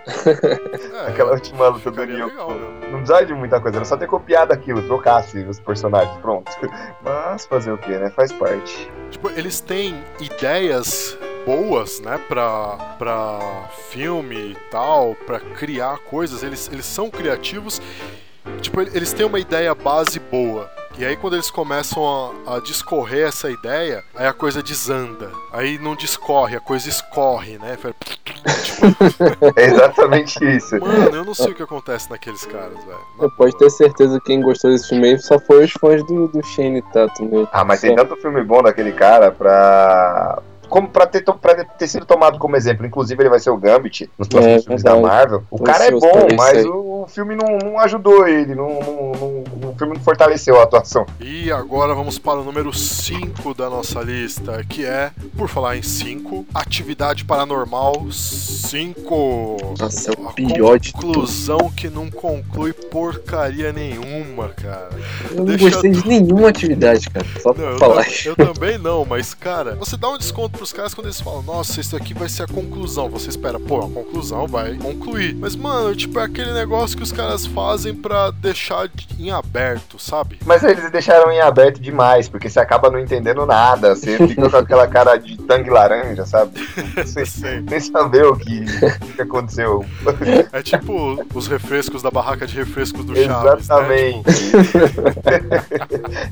É, 0.96 1.10
Aquela 1.10 1.32
última 1.34 1.68
luta 1.68 1.92
do 1.92 2.06
Neo. 2.06 2.28
legal, 2.28 2.52
né? 2.52 2.68
Não 2.84 2.98
precisava 3.00 3.26
de 3.26 3.34
muita 3.34 3.60
coisa, 3.60 3.78
era 3.78 3.86
só 3.86 3.98
ter 3.98 4.08
copiado 4.08 4.54
aquilo, 4.54 4.82
trocasse 4.84 5.40
os 5.40 5.60
personagens, 5.60 6.16
pronto. 6.22 6.52
Mas 7.04 7.46
fazer 7.46 7.72
o 7.72 7.78
que, 7.78 7.92
né? 7.92 8.10
Faz 8.12 8.32
parte. 8.32 8.90
Tipo, 9.12 9.30
eles 9.32 9.60
têm 9.60 10.04
ideias 10.20 11.18
boas, 11.46 12.00
né, 12.00 12.20
pra, 12.28 12.76
pra 12.98 13.70
filme 13.90 14.36
e 14.36 14.58
tal, 14.72 15.16
pra 15.28 15.40
criar 15.40 16.00
coisas, 16.00 16.42
eles, 16.42 16.70
eles 16.72 16.86
são 16.86 17.08
criativos, 17.10 17.80
tipo, 18.62 18.82
eles 18.82 19.14
têm 19.14 19.28
uma 19.28 19.40
ideia 19.40 19.76
base 19.76 20.20
boa. 20.20 20.68
E 20.98 21.04
aí 21.06 21.16
quando 21.18 21.34
eles 21.34 21.52
começam 21.52 22.34
a, 22.48 22.56
a 22.56 22.60
discorrer 22.62 23.28
essa 23.28 23.52
ideia, 23.52 24.02
aí 24.16 24.26
a 24.26 24.32
coisa 24.34 24.64
desanda. 24.64 25.30
Aí 25.52 25.78
não 25.78 25.94
discorre, 25.94 26.56
a 26.56 26.60
coisa 26.62 26.88
escorre, 26.88 27.58
né? 27.58 27.78
Fala, 28.46 29.54
É 29.56 29.66
exatamente 29.66 30.44
isso. 30.56 30.80
Mano, 30.80 31.16
eu 31.16 31.26
não 31.26 31.34
sei 31.34 31.52
o 31.52 31.56
que 31.56 31.64
acontece 31.64 32.10
naqueles 32.10 32.46
caras, 32.46 32.78
velho. 32.84 33.32
Posso 33.38 33.58
ter 33.58 33.70
certeza 33.70 34.20
que 34.20 34.26
quem 34.28 34.42
gostou 34.42 34.72
desse 34.72 34.90
filme 34.90 35.10
aí 35.10 35.20
só 35.20 35.40
foi 35.40 35.66
os 35.66 35.72
fãs 35.72 36.04
do, 36.06 36.28
do 36.28 36.46
Shane 36.46 36.82
Tatum, 36.94 37.26
né? 37.26 37.48
Ah, 37.52 37.64
mas 37.66 37.82
tem 37.82 37.96
tanto 37.96 38.16
filme 38.18 38.44
bom 38.44 38.62
daquele 38.62 38.92
cara 38.92 39.32
pra. 39.32 40.42
Como 40.70 40.88
pra 40.90 41.06
ter, 41.08 41.24
pra 41.24 41.64
ter 41.64 41.88
sido 41.88 42.06
tomado 42.06 42.38
como 42.40 42.56
exemplo. 42.56 42.86
Inclusive, 42.86 43.22
ele 43.22 43.30
vai 43.30 43.40
ser 43.40 43.50
o 43.50 43.58
Gambit 43.58 44.10
nos 44.18 44.28
próximos 44.28 44.58
É, 44.58 44.62
filmes 44.64 44.84
da 44.84 44.94
verdade. 44.94 45.16
Marvel. 45.16 45.44
O 45.52 45.58
Tô 45.58 45.64
cara 45.64 45.86
é 45.86 45.92
bom, 45.92 45.98
isso 46.28 46.36
mas 46.38 46.66
o, 46.66 47.04
o 47.04 47.08
filme 47.08 47.36
não, 47.36 47.58
não 47.58 47.80
ajudou 47.80 48.28
ele. 48.28 48.56
Não, 48.56 48.68
não- 48.70 49.12
não- 49.14 49.70
o 49.72 49.76
filme 49.78 49.94
não 49.96 50.02
fortaleceu 50.04 50.60
a 50.60 50.64
atuação. 50.64 51.06
E 51.20 51.52
agora 51.52 51.94
vamos 51.94 52.18
para 52.18 52.40
o 52.40 52.44
número 52.44 52.72
5 52.74 53.54
da 53.54 53.70
nossa 53.70 54.02
lista, 54.02 54.64
que 54.68 54.86
é, 54.86 55.12
por 55.38 55.48
falar 55.50 55.76
em 55.78 55.82
5, 55.82 56.46
Atividade 56.54 57.26
Paranormal 57.26 58.06
5. 58.12 59.76
Nossa, 59.80 60.12
é 60.12 60.14
o 60.14 60.34
pior 60.34 60.80
de 60.80 60.94
tudo. 60.94 61.08
conclusão 61.08 61.72
que 61.76 61.90
não 61.90 62.10
conclui 62.10 62.74
porcaria 62.74 63.72
nenhuma, 63.72 64.50
cara. 64.50 64.90
Eu 65.32 65.38
não 65.38 65.46
Deixa 65.46 65.70
gostei 65.70 65.92
de 65.92 66.08
nenhuma 66.08 66.50
atividade, 66.50 67.10
cara. 67.10 67.26
Só 67.42 67.50
Não, 67.50 67.56
pra 67.56 67.64
eu, 67.72 67.78
falar. 67.78 68.04
ta- 68.06 68.12
eu 68.26 68.36
também 68.36 68.78
não, 68.78 69.06
mas 69.06 69.34
cara, 69.34 69.76
você 69.76 69.98
dá 69.98 70.10
um 70.10 70.18
desconto 70.18 70.55
pros 70.56 70.72
caras 70.74 70.94
quando 70.94 71.08
eles 71.08 71.20
falam, 71.22 71.42
nossa, 71.44 71.80
isso 71.80 71.96
aqui 71.96 72.14
vai 72.14 72.30
ser 72.30 72.44
a 72.44 72.48
conclusão. 72.48 73.10
Você 73.10 73.30
espera, 73.30 73.60
pô, 73.60 73.80
a 73.80 73.90
conclusão 73.90 74.48
vai 74.48 74.76
concluir. 74.76 75.36
Mas, 75.36 75.56
mano, 75.56 75.96
tipo, 75.96 76.20
é 76.20 76.24
aquele 76.24 76.54
negócio 76.54 76.96
que 76.98 77.04
os 77.04 77.12
caras 77.12 77.46
fazem 77.46 77.94
pra 77.94 78.32
deixar 78.32 78.88
de- 78.88 79.08
em 79.20 79.32
aberto, 79.32 79.98
sabe? 80.00 80.40
Mas 80.46 80.64
eles 80.64 80.90
deixaram 80.92 81.32
em 81.32 81.40
aberto 81.40 81.80
demais, 81.82 82.28
porque 82.30 82.50
você 82.50 82.60
acaba 82.60 82.90
não 82.90 83.00
entendendo 83.00 83.46
nada. 83.46 83.96
Você 83.96 84.18
fica 84.28 84.50
com 84.50 84.58
aquela 84.58 84.88
cara 84.88 85.16
de 85.18 85.38
tangue 85.38 85.70
laranja, 85.70 86.26
sabe? 86.26 86.54
Sem 87.06 87.80
saber 87.80 88.26
o 88.26 88.36
que, 88.36 88.66
o 89.02 89.14
que 89.16 89.22
aconteceu. 89.22 89.86
É 90.52 90.62
tipo 90.62 91.24
os 91.34 91.48
refrescos 91.48 92.02
da 92.02 92.12
barraca 92.12 92.46
de 92.48 92.56
refrescos 92.56 93.04
do 93.06 93.16
Chaves, 93.16 93.44
né? 93.44 93.56
Exatamente. 93.60 94.26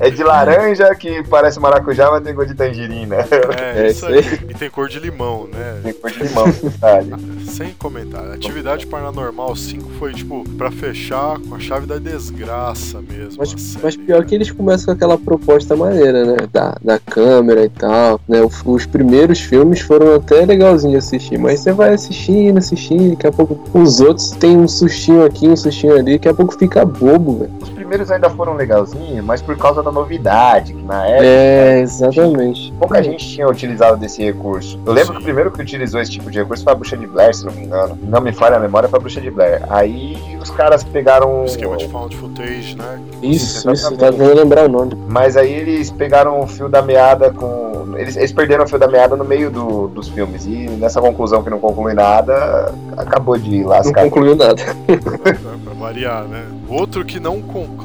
é 0.00 0.10
de 0.10 0.22
laranja 0.22 0.94
que 0.94 1.22
parece 1.24 1.58
maracujá, 1.60 2.10
mas 2.10 2.22
tem 2.22 2.34
gosto 2.34 2.48
de 2.48 2.54
tangerina. 2.54 3.22
Tipo, 3.24 3.52
é, 3.52 3.82
É 3.84 3.90
isso 3.90 4.04
isso 4.06 4.13
E 4.48 4.54
tem 4.54 4.70
cor 4.70 4.88
de 4.88 4.98
limão, 4.98 5.46
né? 5.46 5.80
Tem 5.82 5.92
cor 5.92 6.10
de 6.10 6.22
limão, 6.22 6.44
detalhe. 6.50 7.12
Sem 7.46 7.72
comentário. 7.74 8.32
Atividade 8.32 8.86
Paranormal 8.86 9.54
5 9.54 9.90
foi, 9.98 10.12
tipo, 10.12 10.44
pra 10.56 10.70
fechar 10.70 11.38
com 11.40 11.54
a 11.54 11.60
chave 11.60 11.86
da 11.86 11.98
desgraça 11.98 13.00
mesmo. 13.00 13.36
Mas, 13.38 13.50
série. 13.50 13.84
mas 13.84 13.96
pior 13.96 14.24
que 14.24 14.34
eles 14.34 14.50
começam 14.50 14.86
com 14.86 14.92
aquela 14.92 15.16
proposta 15.16 15.76
maneira, 15.76 16.24
né? 16.24 16.36
Da, 16.52 16.76
da 16.82 16.98
câmera 16.98 17.64
e 17.64 17.68
tal. 17.68 18.20
Né? 18.28 18.42
Os, 18.42 18.60
os 18.64 18.86
primeiros 18.86 19.40
filmes 19.40 19.80
foram 19.80 20.14
até 20.14 20.44
legalzinhos 20.44 20.92
de 20.92 21.16
assistir, 21.16 21.38
mas 21.38 21.60
você 21.60 21.72
vai 21.72 21.94
assistindo, 21.94 22.58
assistindo, 22.58 23.10
daqui 23.10 23.26
a 23.26 23.32
pouco 23.32 23.60
os 23.78 24.00
outros 24.00 24.30
tem 24.32 24.56
um 24.56 24.68
sustinho 24.68 25.24
aqui, 25.24 25.48
um 25.48 25.56
sustinho 25.56 25.96
ali, 25.96 26.14
daqui 26.14 26.28
a 26.28 26.34
pouco 26.34 26.56
fica 26.58 26.84
bobo, 26.84 27.38
velho. 27.38 27.83
Os 27.94 27.96
primeiros 27.96 28.10
ainda 28.10 28.28
foram 28.30 28.54
legalzinhos, 28.54 29.24
mas 29.24 29.40
por 29.40 29.56
causa 29.56 29.80
da 29.80 29.92
novidade, 29.92 30.74
que 30.74 30.82
na 30.82 31.06
época 31.06 31.24
É, 31.24 31.78
exatamente. 31.80 32.72
pouca 32.76 33.00
gente 33.00 33.24
tinha 33.28 33.46
utilizado 33.48 33.96
desse 33.96 34.20
recurso. 34.20 34.80
Eu 34.84 34.92
lembro 34.92 35.12
que 35.14 35.20
o 35.20 35.22
primeiro 35.22 35.52
que 35.52 35.62
utilizou 35.62 36.00
esse 36.00 36.10
tipo 36.10 36.28
de 36.28 36.40
recurso 36.40 36.64
foi 36.64 36.72
a 36.72 36.74
Bruxa 36.76 36.96
de 36.96 37.06
Blair, 37.06 37.32
se 37.32 37.46
não 37.46 37.52
me 37.52 37.62
engano. 37.66 37.96
Não 38.02 38.20
me 38.20 38.32
falha 38.32 38.56
a 38.56 38.58
memória, 38.58 38.88
foi 38.88 38.98
a 38.98 39.00
Bruxa 39.00 39.20
de 39.20 39.30
Blair. 39.30 39.62
Aí 39.70 40.16
os 40.42 40.50
caras 40.50 40.82
pegaram. 40.82 41.42
O 41.42 41.44
esquema 41.44 41.76
de 41.76 41.86
found 41.86 42.16
footage, 42.16 42.74
né? 42.76 42.98
Isso, 43.22 43.70
Isso, 43.70 43.70
isso, 43.70 43.96
tá 43.96 44.10
tentando 44.10 44.34
lembrar 44.34 44.64
o 44.64 44.68
nome. 44.68 44.94
Mas 45.08 45.36
aí 45.36 45.52
eles 45.52 45.92
pegaram 45.92 46.40
o 46.40 46.48
fio 46.48 46.68
da 46.68 46.82
meada 46.82 47.30
com. 47.32 47.94
Eles, 47.96 48.16
eles 48.16 48.32
perderam 48.32 48.64
o 48.64 48.68
fio 48.68 48.76
da 48.78 48.88
meada 48.88 49.14
no 49.14 49.24
meio 49.24 49.52
do- 49.52 49.86
dos 49.86 50.08
filmes. 50.08 50.46
E 50.46 50.66
nessa 50.80 51.00
conclusão 51.00 51.44
que 51.44 51.50
não 51.50 51.60
conclui 51.60 51.94
nada, 51.94 52.74
acabou 52.96 53.38
de 53.38 53.60
Não 53.60 53.68
lascar. 53.68 54.02
concluiu 54.02 54.34
nada. 54.34 54.60
Pra 54.84 55.34
pra 55.62 55.74
variar, 55.78 56.24
né? 56.24 56.44
Outro 56.68 57.04
que 57.04 57.20
não 57.20 57.40
conclui 57.40 57.83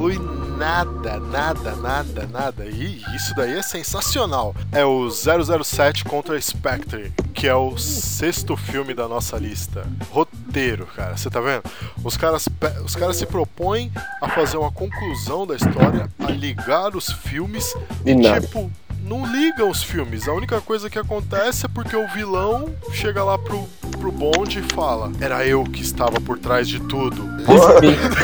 nada, 0.58 1.20
nada, 1.20 1.76
nada, 1.76 2.28
nada. 2.28 2.66
E 2.66 3.02
isso 3.16 3.36
daí 3.36 3.58
é 3.58 3.62
sensacional. 3.62 4.56
É 4.72 4.86
o 4.86 5.10
007 5.10 6.06
contra 6.06 6.40
Spectre, 6.40 7.12
que 7.34 7.48
é 7.48 7.56
o 7.56 7.78
sexto 7.78 8.56
filme 8.56 8.94
da 8.94 9.08
nossa 9.08 9.38
lista. 9.38 9.86
Roteiro, 10.12 10.86
cara. 10.88 11.18
Você 11.18 11.30
tá 11.30 11.42
vendo? 11.42 11.64
Os 12.04 12.16
caras, 12.16 12.48
os 12.86 12.96
caras 12.96 13.18
se 13.18 13.26
propõem 13.26 13.92
a 14.22 14.30
fazer 14.30 14.58
uma 14.58 14.72
conclusão 14.72 15.46
da 15.46 15.56
história, 15.56 16.10
a 16.20 16.32
ligar 16.32 16.96
os 16.96 17.12
filmes 17.12 17.76
E 18.06 18.12
e, 18.12 18.42
tipo, 18.42 18.72
não 19.04 19.26
ligam 19.26 19.70
os 19.70 19.84
filmes. 19.84 20.28
A 20.28 20.34
única 20.34 20.62
coisa 20.62 20.90
que 20.90 21.00
acontece 21.00 21.66
é 21.66 21.70
porque 21.70 21.96
o 21.96 22.08
vilão 22.08 22.74
chega 22.94 23.24
lá 23.24 23.38
pro, 23.38 23.68
pro 24.10 24.12
bonde 24.12 24.60
e 24.60 24.74
fala: 24.74 25.12
Era 25.20 25.46
eu 25.46 25.64
que 25.64 25.82
estava 25.82 26.20
por 26.20 26.38
trás 26.38 26.68
de 26.68 26.80
tudo. 26.82 27.30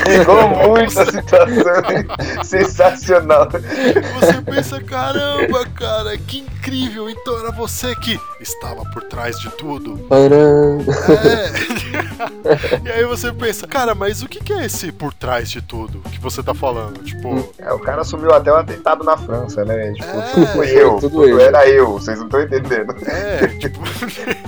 Pegou 0.04 0.48
muito 0.68 0.98
a 0.98 1.06
situação. 1.06 2.44
Sensacional. 2.44 3.48
Você 3.50 4.42
pensa, 4.42 4.80
caramba, 4.82 5.66
cara, 5.74 6.16
que 6.18 6.44
incrível! 6.66 7.08
Então 7.08 7.38
era 7.38 7.50
você 7.52 7.94
que 7.96 8.18
estava 8.40 8.82
por 8.90 9.02
trás 9.04 9.38
de 9.38 9.48
tudo. 9.50 9.96
Param. 10.08 10.80
É. 11.08 12.86
e 12.88 12.92
aí 12.92 13.04
você 13.04 13.32
pensa, 13.32 13.66
cara, 13.66 13.94
mas 13.94 14.22
o 14.22 14.28
que 14.28 14.52
é 14.52 14.64
esse 14.66 14.90
por 14.92 15.12
trás 15.14 15.50
de 15.50 15.60
tudo 15.62 16.00
que 16.10 16.20
você 16.20 16.42
tá 16.42 16.54
falando? 16.54 17.02
Tipo, 17.04 17.52
É, 17.58 17.72
o 17.72 17.78
cara 17.78 18.02
assumiu 18.02 18.32
até 18.32 18.52
o 18.52 18.56
atentado 18.56 19.04
na 19.04 19.16
França, 19.16 19.64
né? 19.64 19.92
Tipo, 19.92 20.08
É, 20.08 20.22
tudo 20.32 20.46
foi 20.48 20.70
eu. 20.70 20.94
tudo 20.98 21.10
Tudo, 21.10 21.40
era 21.40 21.68
eu. 21.68 21.92
Vocês 21.92 22.18
não 22.18 22.26
estão 22.26 22.42
entendendo. 22.42 22.94
é, 23.06 23.46
tipo, 23.58 23.80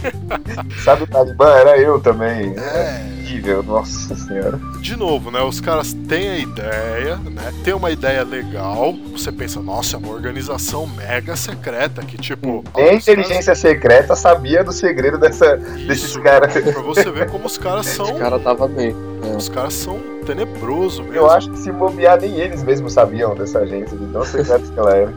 Sabe 0.84 1.04
o 1.04 1.06
Talibã? 1.06 1.48
Era 1.50 1.78
eu 1.78 2.00
também. 2.00 2.54
é. 2.58 3.14
E 3.14 3.17
horrível, 3.38 3.62
nossa 3.62 4.14
senhora. 4.14 4.58
De 4.80 4.96
novo, 4.96 5.30
né? 5.30 5.40
Os 5.42 5.60
caras 5.60 5.92
têm 5.92 6.28
a 6.28 6.38
ideia, 6.38 7.16
né? 7.16 7.52
Tem 7.64 7.72
uma 7.74 7.90
ideia 7.90 8.22
legal. 8.24 8.94
Você 9.12 9.30
pensa, 9.32 9.60
nossa, 9.60 9.96
é 9.96 9.98
uma 9.98 10.10
organização 10.12 10.86
mega 10.86 11.36
secreta 11.36 12.02
que, 12.02 12.16
tipo. 12.18 12.64
Nem 12.76 12.94
a 12.94 12.96
os 12.96 13.04
caras- 13.04 13.08
inteligência 13.08 13.54
secreta 13.54 14.14
sabia 14.16 14.62
do 14.64 14.72
segredo 14.72 15.18
dessa, 15.18 15.56
desses 15.56 16.04
Isso, 16.10 16.20
caras. 16.20 16.52
Pra 16.52 16.82
você 16.82 17.10
ver 17.10 17.30
como 17.30 17.46
os 17.46 17.56
caras 17.58 17.86
são. 17.86 18.06
O 18.14 18.18
cara 18.18 18.38
tava 18.38 18.66
bem. 18.68 18.94
Os 19.36 19.48
caras 19.48 19.74
são 19.74 19.98
tenebrosos 20.26 21.00
mesmo. 21.00 21.14
Eu 21.14 21.30
acho 21.30 21.50
que 21.50 21.58
se 21.58 21.70
bobear, 21.72 22.20
nem 22.20 22.34
eles 22.38 22.62
mesmos 22.62 22.92
sabiam 22.92 23.34
dessa 23.34 23.60
agência, 23.60 23.96
de 23.96 24.06
tão 24.06 24.24
secretos 24.24 24.70
que 24.70 24.78
ela 24.78 24.94
era. 24.96 25.14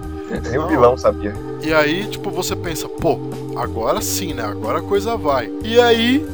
Nem 0.49 0.57
o 0.57 0.61
Não. 0.61 0.67
vilão 0.69 0.97
sabia. 0.97 1.33
E 1.61 1.73
aí, 1.73 2.05
tipo, 2.07 2.31
você 2.31 2.55
pensa, 2.55 2.87
pô, 2.87 3.19
agora 3.57 4.01
sim, 4.01 4.33
né? 4.33 4.43
Agora 4.43 4.79
a 4.79 4.81
coisa 4.81 5.17
vai. 5.17 5.51
E 5.63 5.79
aí, 5.79 6.25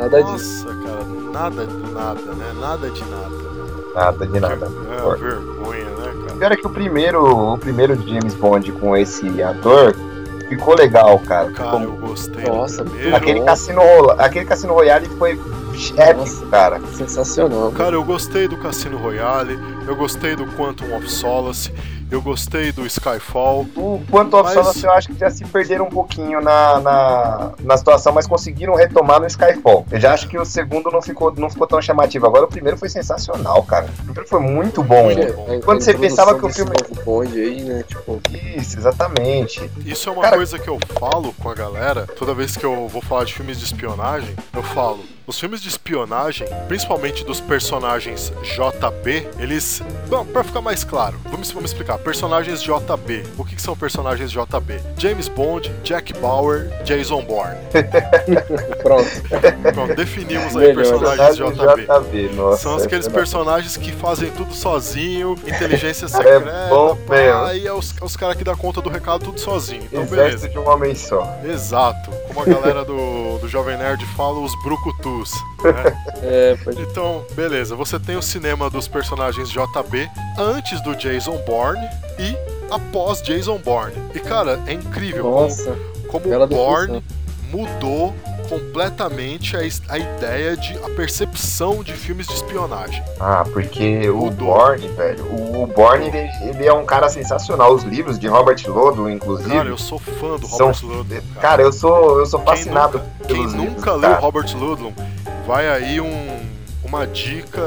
Nada 0.00 0.22
disso. 0.22 0.64
nossa, 0.66 0.78
cara, 0.82 1.04
nada 1.32 1.66
de 1.66 1.92
nada, 1.92 2.20
né? 2.34 2.52
Nada 2.60 2.90
de 2.90 3.04
nada. 3.04 3.28
né? 3.28 3.40
Nada 3.94 4.26
de 4.26 4.40
nada. 4.40 4.66
É 4.98 5.02
uma 5.02 5.16
vergonha, 5.16 5.84
né, 5.84 6.14
cara? 6.26 6.38
Pior 6.38 6.52
é 6.52 6.56
que 6.56 6.66
o 6.66 6.70
primeiro, 6.70 7.52
o 7.54 7.58
primeiro 7.58 7.94
James 8.08 8.34
Bond 8.34 8.70
com 8.72 8.96
esse 8.96 9.42
ator 9.42 9.94
ficou 10.48 10.74
legal, 10.76 11.18
cara. 11.20 11.50
Cara, 11.50 11.78
Ficou- 11.78 11.82
eu 11.82 11.92
gostei 12.08 12.44
Nossa, 12.44 12.84
do 12.84 12.90
primeiro. 12.90 13.16
Aquele. 13.16 13.40
Cassino, 13.42 13.80
aquele 14.18 14.44
Cassino 14.46 14.74
Royale 14.74 15.06
foi 15.18 15.32
épico, 15.96 16.20
Nossa. 16.20 16.46
cara. 16.46 16.80
Sensacional. 16.94 17.72
Cara, 17.72 17.94
eu 17.96 18.04
gostei 18.04 18.46
do 18.48 18.56
Cassino 18.56 18.96
Royale, 18.96 19.58
eu 19.86 19.94
gostei 19.96 20.34
do 20.36 20.46
Quantum 20.46 20.96
of 20.96 21.10
Solace, 21.10 21.72
eu 22.10 22.20
gostei 22.22 22.72
do 22.72 22.86
Skyfall. 22.86 23.66
O 23.76 24.02
Quanto 24.10 24.34
of 24.36 24.44
Mas- 24.44 24.54
Solace 24.54 24.84
eu 24.84 24.92
acho 24.92 25.08
que 25.08 25.18
já 25.18 25.30
se 25.30 25.44
perderam 25.44 25.86
um 25.86 25.90
pouquinho 25.90 26.40
na, 26.40 26.80
na, 26.80 27.50
na 27.60 27.76
situação, 27.76 28.12
mas 28.12 28.26
conseguiram 28.26 28.74
retomar 28.74 29.20
no 29.20 29.26
Skyfall. 29.26 29.86
Eu 29.90 30.00
já 30.00 30.12
acho 30.12 30.28
que 30.28 30.38
o 30.38 30.44
segundo 30.44 30.90
não 30.90 31.00
ficou, 31.02 31.32
não 31.36 31.48
ficou 31.50 31.66
tão 31.66 31.80
chamativo. 31.80 32.26
Agora 32.26 32.44
o 32.44 32.48
primeiro 32.48 32.76
foi 32.76 32.88
sensacional, 32.88 33.62
cara. 33.62 33.86
O 34.00 34.04
primeiro 34.04 34.28
foi 34.28 34.40
muito 34.40 34.82
bom. 34.82 35.04
Muito 35.04 35.20
É, 35.22 35.32
bom. 35.32 35.46
a- 35.50 35.54
a 35.56 35.60
Quando 35.62 35.80
você 35.82 35.92
introdução 35.92 36.00
pensava 36.26 36.38
que 36.38 36.46
o 36.46 36.48
filme- 36.52 36.72
novo 36.88 37.04
Bond 37.04 37.40
aí, 37.40 37.62
né? 37.62 37.84
Tipo, 37.86 38.20
Isso, 38.56 38.78
exatamente. 38.78 39.70
Isso 39.84 40.08
é 40.08 40.12
uma 40.12 40.22
Cara- 40.22 40.36
coisa 40.36 40.58
que 40.58 40.68
eu 40.68 40.78
falo 40.98 41.32
com 41.34 41.48
a 41.48 41.54
galera, 41.54 42.06
toda 42.18 42.34
vez 42.34 42.56
que 42.56 42.64
eu 42.64 42.88
vou 42.88 43.00
falar 43.02 43.24
de 43.24 43.34
filmes 43.34 43.58
de 43.58 43.64
espionagem, 43.64 44.34
eu 44.54 44.62
falo, 44.62 45.00
os 45.30 45.38
filmes 45.38 45.62
de 45.62 45.68
espionagem, 45.68 46.46
principalmente 46.66 47.24
dos 47.24 47.40
personagens 47.40 48.32
JB, 48.42 49.28
eles. 49.38 49.80
Bom, 50.08 50.24
pra 50.26 50.42
ficar 50.42 50.60
mais 50.60 50.82
claro, 50.82 51.18
vamos, 51.30 51.50
vamos 51.52 51.70
explicar. 51.70 51.98
Personagens 51.98 52.60
JB. 52.60 53.24
O 53.38 53.44
que, 53.44 53.54
que 53.54 53.62
são 53.62 53.76
personagens 53.76 54.30
JB? 54.32 54.80
James 54.98 55.28
Bond, 55.28 55.72
Jack 55.84 56.12
Bauer, 56.14 56.68
Jason 56.84 57.22
Bourne. 57.22 57.56
pronto. 58.82 59.08
Pronto, 59.72 59.94
definimos 59.94 60.56
aí 60.56 60.74
Melhor. 60.74 60.98
personagens 60.98 61.36
JB. 61.36 61.86
JB, 61.86 62.34
nossa. 62.34 62.62
São 62.62 62.76
aqueles 62.76 63.06
é 63.06 63.10
personagens 63.10 63.76
que 63.76 63.92
fazem 63.92 64.30
tudo 64.32 64.52
sozinho, 64.52 65.36
inteligência 65.46 66.06
é 66.06 66.08
secreta, 66.08 66.66
bom 66.68 66.96
pá, 66.96 67.14
mesmo. 67.14 67.40
aí 67.42 67.66
é 67.66 67.72
os, 67.72 67.94
os 68.02 68.16
caras 68.16 68.36
que 68.36 68.42
dão 68.42 68.56
conta 68.56 68.82
do 68.82 68.90
recado 68.90 69.26
tudo 69.26 69.38
sozinho. 69.38 69.84
Então, 69.84 70.02
Exército 70.02 70.16
beleza. 70.16 70.48
de 70.48 70.58
um 70.58 70.68
homem 70.68 70.94
só. 70.94 71.38
Exato. 71.44 72.10
Como 72.32 72.42
a 72.42 72.44
galera 72.44 72.84
do, 72.84 73.38
do 73.38 73.48
Jovem 73.48 73.76
Nerd 73.76 74.06
fala, 74.14 74.38
os 74.38 74.54
brucutus. 74.62 75.32
né? 75.64 76.12
É, 76.22 76.54
pode 76.62 76.80
Então, 76.82 77.24
beleza. 77.34 77.74
Você 77.74 77.98
tem 77.98 78.14
o 78.14 78.22
cinema 78.22 78.70
dos 78.70 78.86
personagens 78.86 79.50
JB 79.50 80.08
antes 80.38 80.80
do 80.82 80.94
Jason 80.94 81.38
Bourne 81.46 81.88
e 82.18 82.36
após 82.72 83.20
Jason 83.22 83.58
Bourne. 83.58 83.96
E, 84.14 84.20
cara, 84.20 84.60
é 84.66 84.74
incrível 84.74 85.24
como, 85.24 85.40
Nossa, 85.40 85.76
como 86.08 86.28
bela 86.28 86.44
o 86.44 86.48
Bourne 86.48 87.02
mudou 87.50 88.14
completamente 88.50 89.56
a, 89.56 89.60
a 89.88 89.98
ideia 89.98 90.56
de 90.56 90.76
a 90.78 90.90
percepção 90.90 91.82
de 91.84 91.92
filmes 91.92 92.26
de 92.26 92.34
espionagem. 92.34 93.02
Ah, 93.18 93.44
porque 93.52 94.08
o 94.10 94.16
Mudou. 94.16 94.48
Bourne, 94.54 94.88
velho, 94.88 95.24
o, 95.26 95.62
o 95.62 95.66
Bourne, 95.66 96.08
ele, 96.08 96.28
ele 96.48 96.66
é 96.66 96.72
um 96.72 96.84
cara 96.84 97.08
sensacional. 97.08 97.72
Os 97.72 97.84
livros 97.84 98.18
de 98.18 98.26
Robert 98.26 98.60
Ludlum, 98.66 99.08
inclusive. 99.08 99.48
Cara, 99.54 99.68
eu 99.68 99.78
sou 99.78 99.98
fã 99.98 100.36
do 100.36 100.46
São- 100.46 100.66
Robert 100.72 100.82
Ludlum. 100.84 101.20
Cara, 101.40 101.62
eu 101.62 101.72
sou, 101.72 102.18
eu 102.18 102.26
sou 102.26 102.40
Quem 102.40 102.48
fascinado 102.56 102.98
nunca- 102.98 103.10
Quem 103.26 103.36
pelos 103.36 103.52
livros, 103.52 103.74
nunca 103.76 103.92
leu 103.92 104.00
cara. 104.10 104.20
Robert 104.20 104.56
Ludlum, 104.56 104.92
vai 105.46 105.68
aí 105.68 106.00
um, 106.00 106.40
uma 106.84 107.06
dica 107.06 107.60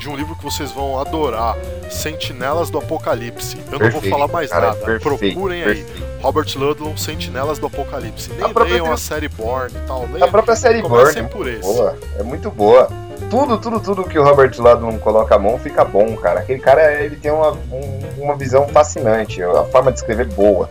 de 0.00 0.08
um 0.08 0.14
livro 0.16 0.36
que 0.36 0.44
vocês 0.44 0.70
vão 0.70 0.98
adorar: 1.00 1.56
Sentinelas 1.90 2.70
do 2.70 2.78
Apocalipse. 2.78 3.56
Eu 3.56 3.62
não 3.64 3.70
vou 3.78 3.78
Perfeito, 4.00 4.10
falar 4.10 4.28
mais 4.28 4.50
cara, 4.50 4.66
nada. 4.68 4.78
perfeito, 4.78 5.02
Procurem 5.32 5.64
aí. 5.64 5.86
Robert 6.22 6.46
Ludlum, 6.56 6.96
Sentinelas 6.96 7.58
do 7.58 7.66
Apocalipse. 7.66 8.30
Nem 8.32 8.44
A 8.44 8.48
própria 8.48 8.64
leiam 8.72 8.86
a 8.86 8.96
trilha- 8.96 8.96
série 8.98 9.28
Bourne 9.28 9.70
e 9.76 9.86
tal. 9.86 10.02
A 10.02 10.06
Leiam, 10.12 10.30
própria 10.30 10.56
série 10.56 10.82
comecem 10.82 11.22
Bourne 11.24 11.28
por 11.28 11.48
é 11.48 11.52
esse. 11.52 11.62
muito 11.66 11.76
boa. 11.76 11.98
É 12.18 12.22
muito 12.22 12.50
boa. 12.50 12.88
Tudo, 13.30 13.58
tudo, 13.58 13.80
tudo 13.80 14.04
que 14.04 14.18
o 14.18 14.24
Robert 14.24 14.52
Ludlum 14.58 14.98
coloca 14.98 15.34
a 15.34 15.38
mão 15.38 15.58
fica 15.58 15.84
bom, 15.84 16.16
cara. 16.16 16.40
Aquele 16.40 16.60
cara, 16.60 16.92
ele 17.02 17.16
tem 17.16 17.30
uma, 17.30 17.52
um- 17.52 18.00
uma 18.18 18.36
visão 18.36 18.66
fascinante, 18.68 19.42
a 19.42 19.64
forma 19.64 19.92
de 19.92 19.98
escrever 19.98 20.26
boa. 20.26 20.68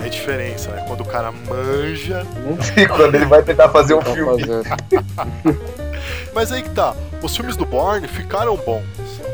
É 0.00 0.06
a 0.06 0.08
diferença, 0.08 0.70
né? 0.70 0.84
Quando 0.88 1.00
o 1.02 1.04
cara 1.06 1.30
manja. 1.32 2.26
E 2.76 2.86
quando 2.88 3.14
ele 3.14 3.26
vai 3.26 3.42
tentar 3.42 3.68
fazer 3.68 3.94
um 3.94 4.02
filme. 4.02 4.42
Mas 6.34 6.50
aí 6.50 6.62
que 6.62 6.70
tá. 6.70 6.94
Os 7.22 7.36
filmes 7.36 7.56
do 7.56 7.64
Bourne 7.64 8.08
ficaram 8.08 8.56
bons. 8.56 8.82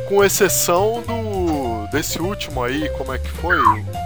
Com 0.08 0.22
exceção 0.24 1.02
do. 1.06 1.47
Desse 1.92 2.20
último 2.20 2.62
aí, 2.62 2.88
como 2.90 3.12
é 3.12 3.18
que 3.18 3.28
foi? 3.28 3.56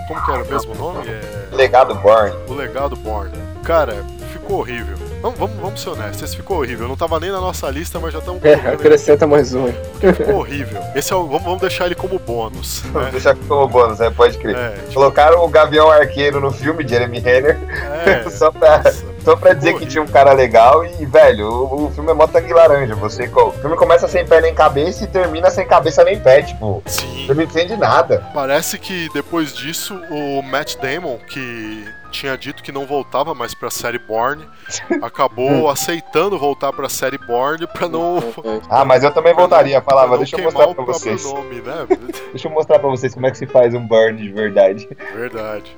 Como 0.08 0.24
que 0.24 0.30
era 0.30 0.42
o 0.42 0.48
mesmo 0.48 0.74
nome? 0.74 1.08
É. 1.08 1.54
legado 1.54 1.94
Bourne. 1.96 2.34
O 2.48 2.54
Legado 2.54 2.96
Bourne. 2.96 3.32
Cara, 3.64 4.04
ficou 4.32 4.58
horrível. 4.60 4.96
Vamos, 5.20 5.38
vamos, 5.38 5.56
vamos 5.60 5.80
ser 5.80 5.90
honestos, 5.90 6.22
esse 6.22 6.36
ficou 6.36 6.58
horrível. 6.58 6.88
Não 6.88 6.96
tava 6.96 7.20
nem 7.20 7.30
na 7.30 7.40
nossa 7.40 7.70
lista, 7.70 8.00
mas 8.00 8.12
já 8.12 8.18
estamos 8.18 8.44
É, 8.44 8.54
acrescenta 8.54 9.24
mais 9.24 9.54
um. 9.54 9.72
Ficou 10.16 10.38
horrível. 10.40 10.82
Esse 10.96 11.12
é 11.12 11.16
o, 11.16 11.24
vamos, 11.26 11.44
vamos 11.44 11.60
deixar 11.60 11.86
ele 11.86 11.94
como 11.94 12.18
bônus. 12.18 12.80
Vou 12.92 13.02
Né? 13.02 13.10
deixar 13.12 13.36
como 13.36 13.68
bônus, 13.68 14.00
né? 14.00 14.10
Pode 14.10 14.36
crer. 14.38 14.56
É, 14.56 14.70
tipo, 14.70 14.94
Colocaram 14.94 15.44
o 15.44 15.48
Gavião 15.48 15.88
Arqueiro 15.90 16.40
no 16.40 16.50
filme, 16.50 16.86
Jeremy 16.86 17.20
Renner, 17.20 17.56
é, 18.04 18.28
só 18.30 18.50
pra, 18.50 18.78
nossa, 18.78 19.04
só 19.24 19.36
pra 19.36 19.52
dizer 19.52 19.78
que 19.78 19.86
tinha 19.86 20.02
um 20.02 20.06
cara 20.06 20.32
legal 20.32 20.84
e, 20.84 21.06
velho, 21.06 21.48
o, 21.48 21.86
o 21.86 21.90
filme 21.92 22.10
é 22.10 22.14
mó 22.14 22.26
tangue 22.26 22.52
laranja. 22.52 22.94
Você, 22.96 23.28
o 23.28 23.52
filme 23.52 23.76
começa 23.76 24.08
sem 24.08 24.26
pé 24.26 24.40
nem 24.40 24.54
cabeça 24.54 25.04
e 25.04 25.06
termina 25.06 25.50
sem 25.50 25.66
cabeça 25.66 26.04
nem 26.04 26.18
pé, 26.18 26.42
tipo, 26.42 26.82
Sim. 26.86 27.26
você 27.26 27.34
não 27.34 27.42
entende 27.42 27.76
nada. 27.76 28.26
Parece 28.34 28.78
que 28.78 29.08
depois 29.12 29.54
disso 29.54 29.94
o 30.10 30.42
Matt 30.42 30.76
Damon, 30.76 31.18
que 31.28 31.84
tinha 32.10 32.36
dito 32.36 32.62
que 32.62 32.70
não 32.70 32.84
voltava 32.84 33.34
mais 33.34 33.54
pra 33.54 33.70
série 33.70 33.98
Bourne, 33.98 34.44
acabou 35.00 35.70
aceitando 35.70 36.38
voltar 36.38 36.72
pra 36.72 36.88
série 36.88 37.18
Bourne 37.18 37.66
pra 37.66 37.88
não. 37.88 38.22
Ah, 38.68 38.84
mas 38.84 39.02
eu 39.02 39.10
também 39.10 39.34
voltaria, 39.34 39.80
falava, 39.80 40.18
deixa 40.18 40.36
eu 40.36 40.44
mostrar 40.44 40.74
pra 40.74 40.84
vocês. 40.84 41.24
nome, 41.24 41.60
né? 41.62 41.86
Deixa 42.32 42.48
eu 42.48 42.52
mostrar 42.52 42.78
pra 42.78 42.88
vocês 42.88 43.12
como 43.12 43.26
é 43.26 43.30
que 43.30 43.36
se 43.36 43.46
faz 43.46 43.74
um 43.74 43.86
burn 43.86 44.16
de 44.16 44.32
verdade. 44.32 44.88
Verdade. 45.14 45.76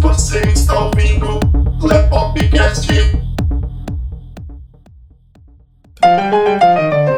Você 0.00 0.40
está 0.40 0.76
ouvindo 0.86 1.38
Lepopcast. 1.82 2.88
O 6.04 7.11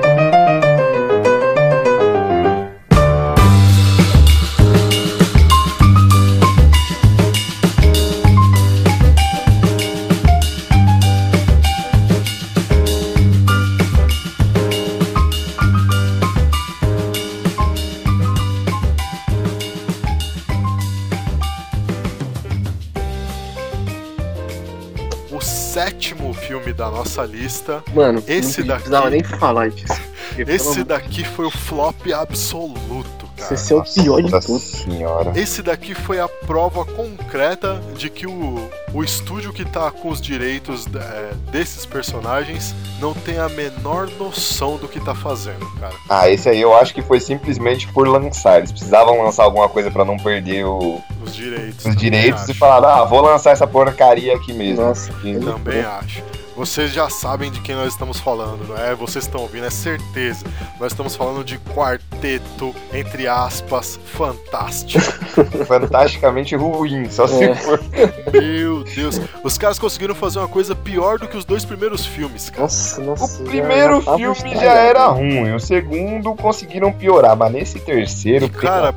filme 26.65 26.73
da 26.73 26.91
nossa 26.91 27.23
lista. 27.25 27.83
Mano, 27.95 28.23
Esse 28.27 28.61
não 28.61 28.69
daqui- 28.69 28.83
precisava 28.85 29.11
nem 29.11 29.23
falar 29.23 29.71
disso. 29.71 30.01
Esse 30.39 30.83
daqui 30.83 31.23
foi 31.23 31.45
o 31.47 31.51
flop 31.51 32.11
absoluto, 32.13 33.29
cara. 33.37 33.55
Esse 33.55 33.73
é 33.73 33.77
o 33.77 33.83
pior 33.85 34.23
de 34.23 34.31
tudo. 34.47 34.59
senhora. 34.59 35.33
Esse 35.39 35.63
daqui 35.63 35.95
foi 35.95 36.19
a 36.19 36.27
prova 36.27 36.85
concreta 36.85 37.81
de 37.97 38.09
que 38.09 38.27
o, 38.27 38.69
o 38.93 39.05
estúdio 39.05 39.53
que 39.53 39.65
tá 39.65 39.91
com 39.91 40.09
os 40.09 40.21
direitos 40.21 40.87
é, 40.87 41.33
desses 41.53 41.85
personagens 41.85 42.75
não 43.01 43.13
tem 43.13 43.39
a 43.39 43.49
menor 43.51 44.09
noção 44.19 44.77
do 44.79 44.89
que 44.89 44.99
tá 44.99 45.15
fazendo, 45.15 45.67
cara. 45.79 45.95
Ah, 46.09 46.29
esse 46.29 46.49
aí 46.49 46.61
eu 46.61 46.75
acho 46.75 46.95
que 46.95 47.03
foi 47.03 47.21
simplesmente 47.21 47.87
por 47.93 48.09
lançar. 48.09 48.59
Eles 48.59 48.73
precisavam 48.73 49.23
lançar 49.23 49.45
alguma 49.45 49.69
coisa 49.69 49.91
pra 49.91 50.05
não 50.05 50.17
perder 50.17 50.65
o- 50.65 51.01
Os 51.23 51.35
direitos. 51.35 51.85
os 51.85 51.95
direitos 51.97 52.49
e 52.49 52.55
falaram, 52.55 52.89
ah, 52.89 53.05
vou 53.05 53.21
lançar 53.21 53.51
essa 53.51 53.67
porcaria 53.67 54.35
aqui 54.35 54.53
mesmo. 54.53 54.83
Nossa, 54.87 55.13
E- 55.23 55.39
Também 55.39 55.81
acho. 55.83 56.23
Vocês 56.57 56.93
já 56.93 57.09
sabem 57.11 57.51
de 57.51 57.61
quem 57.61 57.75
nós 57.75 57.93
estamos 57.93 58.19
falando, 58.21 58.67
não 58.69 58.77
é? 58.77 58.95
Vocês 58.95 59.25
estão 59.25 59.41
ouvindo, 59.41 59.67
é 59.67 59.71
certeza. 59.71 60.45
Nós 60.81 60.93
estamos 60.93 61.17
falando 61.17 61.43
de 61.45 61.59
quarteto, 61.59 62.75
entre 62.93 63.27
aspas, 63.27 63.99
fantástico. 64.05 65.05
Fantasticamente 65.67 66.55
ruim, 66.57 67.09
só 67.11 67.27
se 67.27 67.45
É. 67.45 67.55
for. 67.55 67.81
Meu 68.33 68.85
Deus. 68.85 69.21
Os 69.43 69.59
caras 69.59 69.79
conseguiram 69.79 70.15
fazer 70.15 70.39
uma 70.39 70.49
coisa 70.49 70.75
pior 70.75 71.19
do 71.19 71.27
que 71.29 71.37
os 71.37 71.45
dois 71.45 71.65
primeiros 71.65 72.07
filmes, 72.07 72.51
cara. 72.51 72.63
Nossa, 72.63 73.01
nossa. 73.01 73.43
O 73.43 73.47
primeiro 73.47 74.01
já 74.01 74.17
filme 74.17 74.55
já 74.55 74.73
era 74.75 75.07
ruim, 75.07 75.53
o 75.55 75.61
segundo 75.61 76.35
conseguiram 76.35 76.93
piorar, 76.93 77.37
mas 77.37 77.53
nesse 77.53 77.81
terceiro. 77.81 78.45
E, 78.45 78.49
cara, 78.49 78.95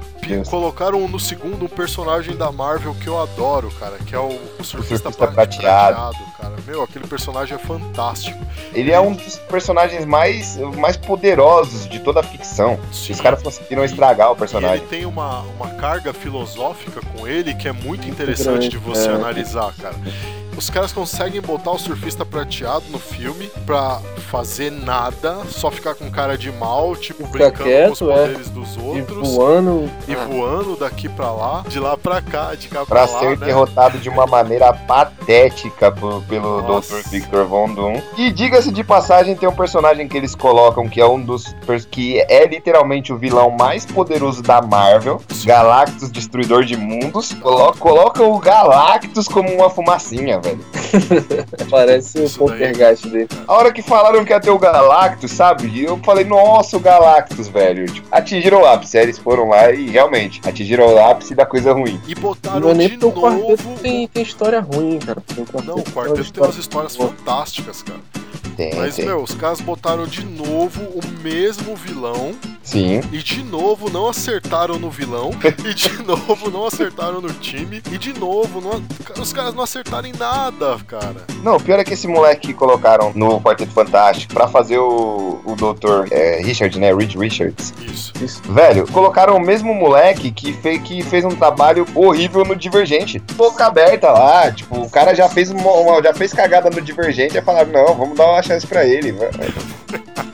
colocaram 0.50 1.08
no 1.08 1.20
segundo 1.20 1.66
um 1.66 1.70
personagem 1.70 2.36
da 2.36 2.52
Marvel 2.52 2.96
que 2.96 3.08
eu 3.08 3.22
adoro, 3.22 3.72
cara, 3.80 3.98
que 4.06 4.14
é 4.16 4.20
o, 4.20 4.28
o 4.60 4.64
surfista, 4.64 5.10
surfista 5.10 5.12
pra- 5.12 5.28
prateado. 5.28 6.18
cara. 6.40 6.56
Meu, 6.66 6.84
aquele 6.84 7.08
personagem 7.08 7.47
é 7.54 7.58
fantástico. 7.58 8.38
ele 8.74 8.92
é 8.92 9.00
um 9.00 9.14
dos 9.14 9.38
personagens 9.38 10.06
mais, 10.06 10.58
mais 10.78 10.98
poderosos 10.98 11.88
de 11.90 12.00
toda 12.00 12.20
a 12.20 12.24
ficção. 12.24 12.80
Sim. 12.92 13.14
Os 13.14 13.22
caras 13.22 13.42
conseguiram 13.42 13.84
estragar 13.84 14.32
o 14.32 14.36
E 14.36 14.38
personagem. 14.38 14.78
ele 14.78 14.88
tem 14.88 15.06
uma, 15.06 15.42
uma 15.42 15.70
carga 15.76 16.14
filosófica 16.14 17.02
com 17.16 17.28
ele 17.28 17.54
que 17.54 17.68
é 17.68 17.72
muito 17.72 18.08
interessante 18.08 18.52
grande, 18.52 18.70
de 18.70 18.78
você 18.78 19.10
é. 19.10 19.14
analisar, 19.14 19.74
cara. 19.82 19.96
Os 20.58 20.70
caras 20.72 20.92
conseguem 20.92 21.40
botar 21.40 21.72
o 21.72 21.78
surfista 21.78 22.26
prateado 22.26 22.84
no 22.90 22.98
filme 22.98 23.50
pra 23.66 24.00
fazer 24.32 24.72
nada, 24.72 25.38
só 25.50 25.70
ficar 25.70 25.94
com 25.96 26.10
cara 26.10 26.38
de 26.38 26.52
mal, 26.52 26.96
tipo, 26.96 27.26
Ficar 27.28 27.52
brincando 27.52 27.58
com 27.88 27.92
os 27.94 28.00
quieto, 28.00 28.12
é. 28.12 28.16
poderes 28.28 28.50
dos 28.50 28.76
E 28.76 28.80
outros. 28.80 29.30
voando. 29.30 29.90
E 30.08 30.14
Ah, 30.14 30.26
voando 30.26 30.76
daqui 30.76 31.08
pra 31.08 31.32
lá, 31.32 31.64
de 31.68 31.80
lá 31.80 31.96
pra 31.96 32.22
cá, 32.22 32.56
de 32.56 32.68
cá 32.70 32.86
Pra 32.86 33.06
pra, 33.06 33.14
lá, 33.14 33.20
ser 33.20 33.38
né? 33.38 33.46
derrotado 33.46 34.00
de 34.00 34.10
uma 34.10 34.26
maneira 34.26 34.74
patética 34.74 35.92
pelo 35.92 36.62
Nossa. 36.64 36.98
Dr. 37.02 37.10
Victor 37.10 37.46
Von 37.46 37.74
Doom. 37.74 38.02
E 38.18 38.32
diga-se 38.32 38.72
de 38.72 38.84
passagem, 38.84 39.36
tem 39.36 39.48
um 39.48 39.56
personagem 39.56 40.08
que 40.08 40.18
eles 40.18 40.34
colocam 40.34 40.90
que 40.90 41.00
é 41.00 41.06
um 41.06 41.22
dos. 41.22 41.56
que 41.92 42.20
é 42.22 42.46
literalmente 42.48 43.14
o 43.14 43.18
vilão 43.18 43.52
mais 43.52 43.86
poderoso 43.86 44.42
da 44.42 44.62
Marvel, 44.62 45.22
Galactus 45.46 46.12
Destruidor 46.12 46.64
de 46.64 46.76
Mundos. 46.76 47.34
Colo 47.34 47.74
colocam 47.78 48.32
o 48.32 48.40
Galactus 48.40 49.28
como 49.28 49.54
uma 49.54 49.70
fumacinha, 49.70 50.40
velho. 50.40 50.47
Parece 51.70 52.20
o 52.20 52.22
daí. 52.22 52.38
poltergeist 52.38 53.08
dele. 53.08 53.28
A 53.48 53.54
hora 53.54 53.72
que 53.72 53.82
falaram 53.82 54.24
que 54.24 54.32
ia 54.32 54.40
ter 54.40 54.50
o 54.50 54.58
Galactus, 54.60 55.32
sabe? 55.32 55.84
Eu 55.84 55.98
falei, 56.04 56.26
nossa, 56.26 56.78
o 56.78 56.80
Galactus, 56.80 57.48
velho. 57.48 57.86
Tipo, 57.86 58.08
atingiram 58.12 58.62
o 58.62 58.66
ápice. 58.66 58.98
Aí 58.98 59.04
eles 59.04 59.18
foram 59.18 59.50
lá 59.50 59.72
e 59.72 59.90
realmente 59.90 60.42
atingiram 60.46 60.94
o 60.94 60.98
ápice 61.00 61.36
da 61.36 61.46
coisa 61.46 61.74
ruim. 61.74 62.00
E 62.08 62.16
Não 62.16 62.22
botaram 62.22 62.70
é 62.70 62.74
nem 62.74 62.90
de 62.90 62.98
porque 62.98 63.20
o 63.20 63.22
quarteto 63.22 63.64
novo. 63.64 63.80
tem, 63.82 64.08
tem 64.08 64.24
história 64.24 64.60
ruim, 64.60 65.00
cara. 65.00 65.20
O 65.20 65.46
quarteto 65.46 65.64
Não, 65.66 65.76
o 65.76 65.82
tem 65.82 65.94
quarteto 65.94 66.34
tem 66.34 66.44
umas 66.44 66.58
histórias 66.58 66.96
fantásticas, 66.96 67.84
cara. 67.84 68.00
Tem, 68.58 68.74
Mas, 68.76 68.96
tem. 68.96 69.06
meu, 69.06 69.22
os 69.22 69.34
caras 69.36 69.62
botaram 69.62 70.06
de 70.08 70.26
novo 70.26 70.82
o 70.82 71.00
mesmo 71.24 71.76
vilão 71.76 72.34
Sim. 72.64 73.02
e 73.14 73.20
de 73.20 73.44
novo 73.44 73.90
não 73.90 74.10
acertaram 74.10 74.80
no 74.80 74.90
vilão 74.90 75.30
e 75.64 75.74
de 75.76 75.94
novo 76.04 76.50
não 76.50 76.66
acertaram 76.66 77.22
no 77.22 77.32
time 77.34 77.82
e 77.92 77.98
de 78.00 78.14
novo 78.20 78.60
não, 78.60 78.84
os 79.22 79.32
caras 79.32 79.54
não 79.54 79.64
acertaram 79.64 80.08
em 80.08 80.14
nada, 80.14 80.76
cara. 80.88 81.24
Não, 81.44 81.58
o 81.58 81.62
pior 81.62 81.80
é 81.80 81.84
que 81.84 81.94
esse 81.94 82.08
moleque 82.08 82.48
que 82.48 82.54
colocaram 82.54 83.12
no 83.16 83.40
Quarteto 83.40 83.72
Fantástico 83.72 84.34
pra 84.34 84.48
fazer 84.48 84.80
o, 84.80 85.40
o 85.46 85.56
Dr. 85.56 86.12
é, 86.12 86.42
Richard, 86.42 86.78
né? 86.80 86.94
Reed 86.94 87.14
Richards. 87.16 87.74
Isso. 87.80 88.12
Isso. 88.22 88.42
Velho, 88.52 88.88
colocaram 88.92 89.36
o 89.36 89.40
mesmo 89.40 89.74
moleque 89.74 90.32
que, 90.32 90.52
fe 90.54 90.80
que 90.80 91.04
fez 91.04 91.24
um 91.24 91.30
trabalho 91.36 91.86
horrível 91.94 92.44
no 92.44 92.56
Divergente. 92.56 93.20
Boca 93.36 93.66
aberta 93.68 94.10
lá, 94.12 94.52
tipo, 94.52 94.82
o 94.82 94.90
cara 94.90 95.14
já 95.14 95.30
fez 95.30 95.52
uma, 95.52 95.72
uma- 95.72 96.02
já 96.02 96.14
fez 96.14 96.34
cagada 96.34 96.70
no 96.72 96.82
Divergente 96.82 97.38
e 97.38 97.42
falaram, 97.42 97.72
não, 97.72 97.94
vamos 97.96 98.18
dar 98.18 98.26
uma 98.26 98.42
chance 98.48 98.66
pra 98.66 98.86
ele. 98.86 99.14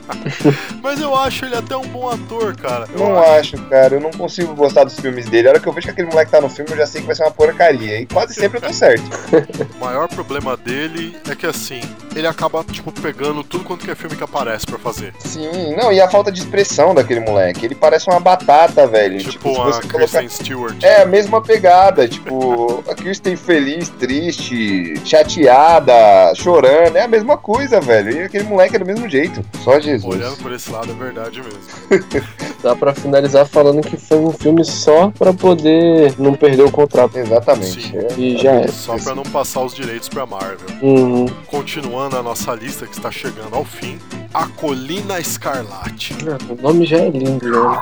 Mas 0.82 1.00
eu 1.00 1.14
acho 1.16 1.44
ele 1.46 1.56
até 1.56 1.76
um 1.76 1.86
bom 1.88 2.08
ator, 2.08 2.54
cara. 2.56 2.86
Eu 2.92 2.98
Não 3.00 3.18
acho, 3.18 3.56
cara, 3.68 3.94
eu 3.94 4.00
não 4.00 4.10
consigo 4.10 4.54
gostar 4.54 4.84
dos 4.84 4.98
filmes 4.98 5.26
dele. 5.26 5.48
A 5.48 5.52
hora 5.52 5.60
que 5.60 5.66
eu 5.66 5.72
vejo 5.72 5.86
que 5.86 5.92
aquele 5.92 6.08
moleque 6.08 6.30
tá 6.30 6.40
no 6.40 6.48
filme, 6.48 6.70
eu 6.72 6.76
já 6.76 6.86
sei 6.86 7.00
que 7.00 7.06
vai 7.06 7.16
ser 7.16 7.22
uma 7.24 7.30
porcaria. 7.30 8.00
E 8.00 8.06
quase 8.06 8.34
sempre 8.34 8.58
eu 8.58 8.62
tô 8.62 8.72
certo. 8.72 9.02
O 9.76 9.84
maior 9.84 10.08
problema 10.08 10.56
dele 10.56 11.16
é 11.30 11.34
que 11.34 11.46
assim, 11.46 11.80
ele 12.14 12.26
acaba, 12.26 12.62
tipo, 12.64 12.92
pegando 12.92 13.42
tudo 13.42 13.64
quanto 13.64 13.84
que 13.84 13.90
é 13.90 13.94
filme 13.94 14.16
que 14.16 14.24
aparece 14.24 14.66
pra 14.66 14.78
fazer. 14.78 15.14
Sim, 15.18 15.74
não, 15.76 15.92
e 15.92 16.00
a 16.00 16.08
falta 16.08 16.30
de 16.30 16.38
expressão 16.40 16.94
daquele 16.94 17.20
moleque. 17.20 17.64
Ele 17.64 17.74
parece 17.74 18.08
uma 18.10 18.20
batata, 18.20 18.86
velho. 18.86 19.18
Tipo, 19.18 19.54
se 19.54 19.60
a 19.60 19.64
você 19.64 19.80
colocar- 19.82 19.98
Kristen 19.98 20.28
Stewart. 20.28 20.82
É 20.82 21.02
a 21.02 21.06
mesma 21.06 21.40
pegada, 21.40 22.06
tipo, 22.08 22.84
a 22.88 22.94
Kristen 22.94 23.36
feliz, 23.36 23.88
triste, 23.88 24.94
chateada, 25.04 26.34
chorando, 26.34 26.96
é 26.96 27.02
a 27.02 27.08
mesma 27.08 27.36
coisa, 27.36 27.80
velho. 27.80 28.10
E 28.12 28.22
aquele 28.22 28.44
moleque 28.44 28.76
é 28.76 28.78
do 28.78 28.86
mesmo 28.86 29.08
jeito. 29.08 29.44
Só 29.62 29.78
Jesus. 29.98 30.14
Olhando 30.14 30.36
por 30.38 30.52
esse 30.52 30.70
lado 30.70 30.90
é 30.90 30.94
verdade 30.94 31.40
mesmo. 31.42 31.60
Dá 32.62 32.74
pra 32.74 32.94
finalizar 32.94 33.46
falando 33.46 33.82
que 33.82 33.96
foi 33.96 34.18
um 34.18 34.32
filme 34.32 34.64
só 34.64 35.10
pra 35.10 35.32
poder 35.32 36.14
não 36.18 36.34
perder 36.34 36.62
o 36.62 36.70
contrato. 36.70 37.16
Exatamente. 37.18 37.82
Sim. 37.88 37.96
É, 37.98 38.08
E 38.16 38.36
já 38.38 38.52
é. 38.52 38.68
Só 38.68 38.96
pra 38.98 39.14
não 39.14 39.22
passar 39.24 39.60
os 39.62 39.74
direitos 39.74 40.08
pra 40.08 40.24
Marvel. 40.26 40.66
Uhum. 40.82 41.26
Continuando 41.46 42.16
a 42.16 42.22
nossa 42.22 42.54
lista 42.54 42.86
que 42.86 42.96
está 42.96 43.10
chegando 43.10 43.54
ao 43.54 43.64
fim, 43.64 43.98
A 44.32 44.46
Colina 44.48 45.18
Escarlate. 45.20 46.14
Ah, 46.26 46.38
O 46.52 46.62
nome 46.62 46.86
já 46.86 46.98
é 46.98 47.10
lindo, 47.10 47.44
né? 47.50 47.78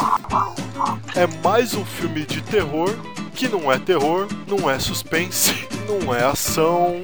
É 1.15 1.27
mais 1.45 1.75
um 1.75 1.85
filme 1.85 2.25
de 2.27 2.41
terror 2.43 2.91
que 3.35 3.49
não 3.49 3.71
é 3.73 3.79
terror, 3.79 4.27
não 4.47 4.69
é 4.69 4.79
suspense, 4.79 5.55
não 5.89 6.15
é 6.15 6.25
ação, 6.25 7.01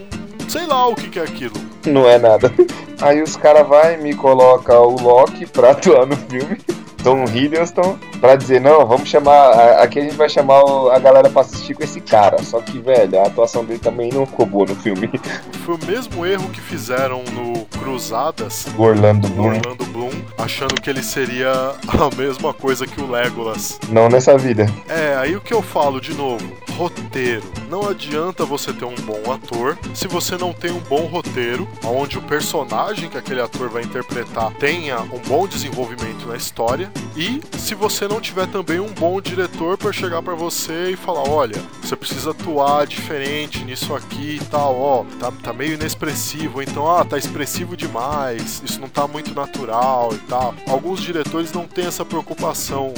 sei 0.49 0.67
lá 0.67 0.87
o 0.87 0.95
que, 0.95 1.09
que 1.09 1.19
é 1.19 1.23
aquilo. 1.23 1.55
Não 1.87 2.09
é 2.09 2.19
nada. 2.19 2.53
Aí 3.01 3.23
os 3.23 3.37
caras 3.37 3.67
vai 3.67 3.95
e 3.95 3.99
me 3.99 4.15
coloca 4.15 4.79
o 4.79 5.01
Loki 5.01 5.47
pra 5.47 5.71
atuar 5.73 6.07
no 6.07 6.17
filme. 6.17 6.59
Tom 7.05 7.25
Hiddleston, 7.25 7.97
pra 8.21 8.35
dizer, 8.35 8.61
não, 8.61 8.85
vamos 8.85 9.09
chamar. 9.09 9.53
Aqui 9.81 10.01
a 10.01 10.03
gente 10.03 10.17
vai 10.17 10.29
chamar 10.29 10.61
a 10.93 10.99
galera 10.99 11.31
pra 11.31 11.43
assistir 11.43 11.73
com 11.75 11.85
esse 11.85 12.01
cara. 12.01 12.43
Só 12.43 12.61
que, 12.61 12.81
velho, 12.81 13.21
a 13.21 13.29
atuação 13.29 13.65
dele 13.65 13.79
também 13.79 14.11
não 14.13 14.27
ficou 14.27 14.45
boa 14.45 14.67
no 14.67 14.75
filme. 14.75 15.09
Foi 15.65 15.77
o 15.77 15.87
mesmo 15.87 16.27
erro 16.27 16.51
que 16.51 16.61
fizeram 16.61 17.23
no 17.33 17.65
Cruzadas, 17.79 18.67
O 18.77 18.83
Orlando 18.83 19.29
Bloom, 19.29 19.47
Orlando 19.57 19.85
Bloom, 19.87 20.11
achando 20.37 20.75
que 20.81 20.91
ele 20.91 21.03
seria 21.03 21.51
a 21.53 22.17
mesma 22.17 22.53
coisa 22.53 22.85
que 22.85 23.01
o 23.01 23.09
Legolas. 23.09 23.79
não 23.91 24.09
nessa 24.09 24.37
vida. 24.37 24.67
É, 24.89 25.17
aí 25.17 25.37
o 25.37 25.41
que 25.41 25.55
eu 25.55 25.63
falo 25.63 26.01
de 26.01 26.13
novo, 26.15 26.45
roteiro. 26.79 27.43
Não 27.69 27.89
adianta 27.89 28.45
você 28.45 28.73
ter 28.73 28.85
um 28.85 28.95
bom 28.95 29.33
ator 29.33 29.77
se 29.93 30.07
você 30.07 30.39
não 30.39 30.53
tem 30.53 30.71
um 30.71 30.79
bom 30.79 31.07
roteiro, 31.07 31.69
onde 31.85 32.17
o 32.17 32.23
personagem 32.23 33.11
que 33.11 33.19
aquele 33.19 33.41
ator 33.41 33.69
vai 33.69 33.83
interpretar 33.83 34.55
tenha 34.55 35.01
um 35.01 35.19
bom 35.27 35.49
desenvolvimento 35.49 36.25
na 36.29 36.37
história 36.37 36.91
e 37.17 37.41
se 37.59 37.75
você 37.75 38.07
não 38.07 38.21
tiver 38.21 38.47
também 38.47 38.79
um 38.79 38.93
bom 38.93 39.21
diretor 39.21 39.77
para 39.77 39.93
chegar 39.93 40.23
para 40.23 40.37
você 40.37 40.93
e 40.93 40.97
falar, 40.97 41.29
olha, 41.29 41.61
você 41.83 41.97
precisa 41.97 42.31
atuar 42.31 42.87
diferente 42.87 43.65
nisso 43.65 43.93
aqui 43.97 44.39
e 44.41 44.45
tal, 44.45 44.81
ó, 44.81 45.05
tá, 45.19 45.33
tá 45.33 45.53
meio 45.53 45.75
inexpressivo, 45.75 46.63
então 46.63 46.89
ah, 46.89 47.05
tá 47.05 47.19
expressivo 47.19 47.77
demais, 47.77 48.63
isso 48.65 48.81
não 48.81 48.89
tá 48.89 49.09
muito 49.09 49.35
natural 49.35 50.15
e 50.15 50.19
tal. 50.29 50.55
Alguns 50.69 51.01
diretores 51.01 51.53
não 51.53 51.67
têm 51.67 51.87
essa 51.87 52.05
preocupação 52.05 52.95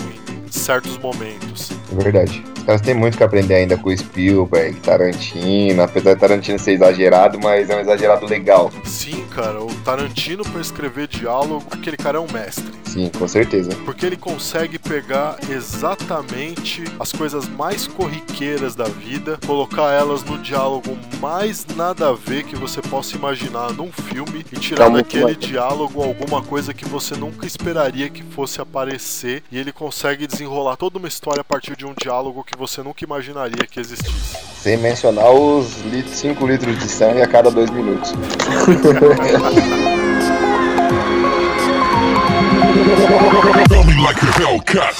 certos 0.50 0.98
momentos. 0.98 1.70
É 1.92 2.02
verdade. 2.02 2.44
Os 2.56 2.64
caras 2.64 2.80
têm 2.82 2.94
muito 2.94 3.16
que 3.16 3.24
aprender 3.24 3.54
ainda 3.54 3.76
com 3.76 3.88
o 3.88 3.96
Spielberg, 3.96 4.78
Tarantino, 4.80 5.82
apesar 5.82 6.14
de 6.14 6.20
Tarantino 6.20 6.58
ser 6.58 6.72
exagerado, 6.72 7.40
mas 7.40 7.70
é 7.70 7.76
um 7.76 7.80
exagerado 7.80 8.26
legal. 8.26 8.70
Sim, 8.84 9.24
cara, 9.34 9.62
o 9.62 9.74
Tarantino 9.76 10.44
pra 10.44 10.60
escrever 10.60 11.08
diálogo, 11.08 11.64
aquele 11.70 11.96
cara 11.96 12.18
é 12.18 12.20
um 12.20 12.30
mestre. 12.30 12.80
Sim, 12.84 13.08
com 13.16 13.26
certeza. 13.28 13.70
Porque 13.84 14.04
ele 14.04 14.16
consegue 14.16 14.78
pegar 14.78 15.38
exatamente 15.48 16.84
as 16.98 17.12
coisas 17.12 17.48
mais 17.48 17.86
corriqueiras 17.86 18.74
da 18.74 18.84
vida, 18.84 19.38
colocar 19.46 19.92
elas 19.92 20.24
no 20.24 20.36
diálogo 20.38 20.98
mais 21.20 21.64
nada 21.76 22.08
a 22.08 22.12
ver 22.12 22.42
que 22.44 22.56
você 22.56 22.82
possa 22.82 23.16
imaginar 23.16 23.72
num 23.72 23.92
filme 23.92 24.44
e 24.52 24.56
tirar 24.56 24.90
muito 24.90 25.04
daquele 25.04 25.36
diálogo 25.36 26.02
alguma 26.02 26.42
coisa 26.42 26.74
que 26.74 26.84
você 26.84 27.14
nunca 27.14 27.46
esperaria 27.46 28.08
que 28.08 28.22
fosse 28.22 28.60
aparecer. 28.60 29.44
E 29.52 29.58
ele 29.58 29.72
consegue 29.72 30.26
desenrolar 30.40 30.76
toda 30.76 30.98
uma 30.98 31.06
história 31.06 31.42
a 31.42 31.44
partir 31.44 31.76
de 31.76 31.84
um 31.84 31.92
diálogo 31.94 32.42
que 32.42 32.56
você 32.56 32.82
nunca 32.82 33.04
imaginaria 33.04 33.66
que 33.70 33.78
existisse. 33.78 34.38
Sem 34.56 34.78
mencionar 34.78 35.30
os 35.30 35.66
5 36.06 36.46
litros 36.46 36.78
de 36.78 36.88
sangue 36.88 37.20
a 37.20 37.26
cada 37.26 37.50
dois 37.50 37.68
minutos. 37.70 38.12
Coming 43.68 44.02
like 44.02 44.20
a 44.24 44.30
Hellcat. 44.40 44.96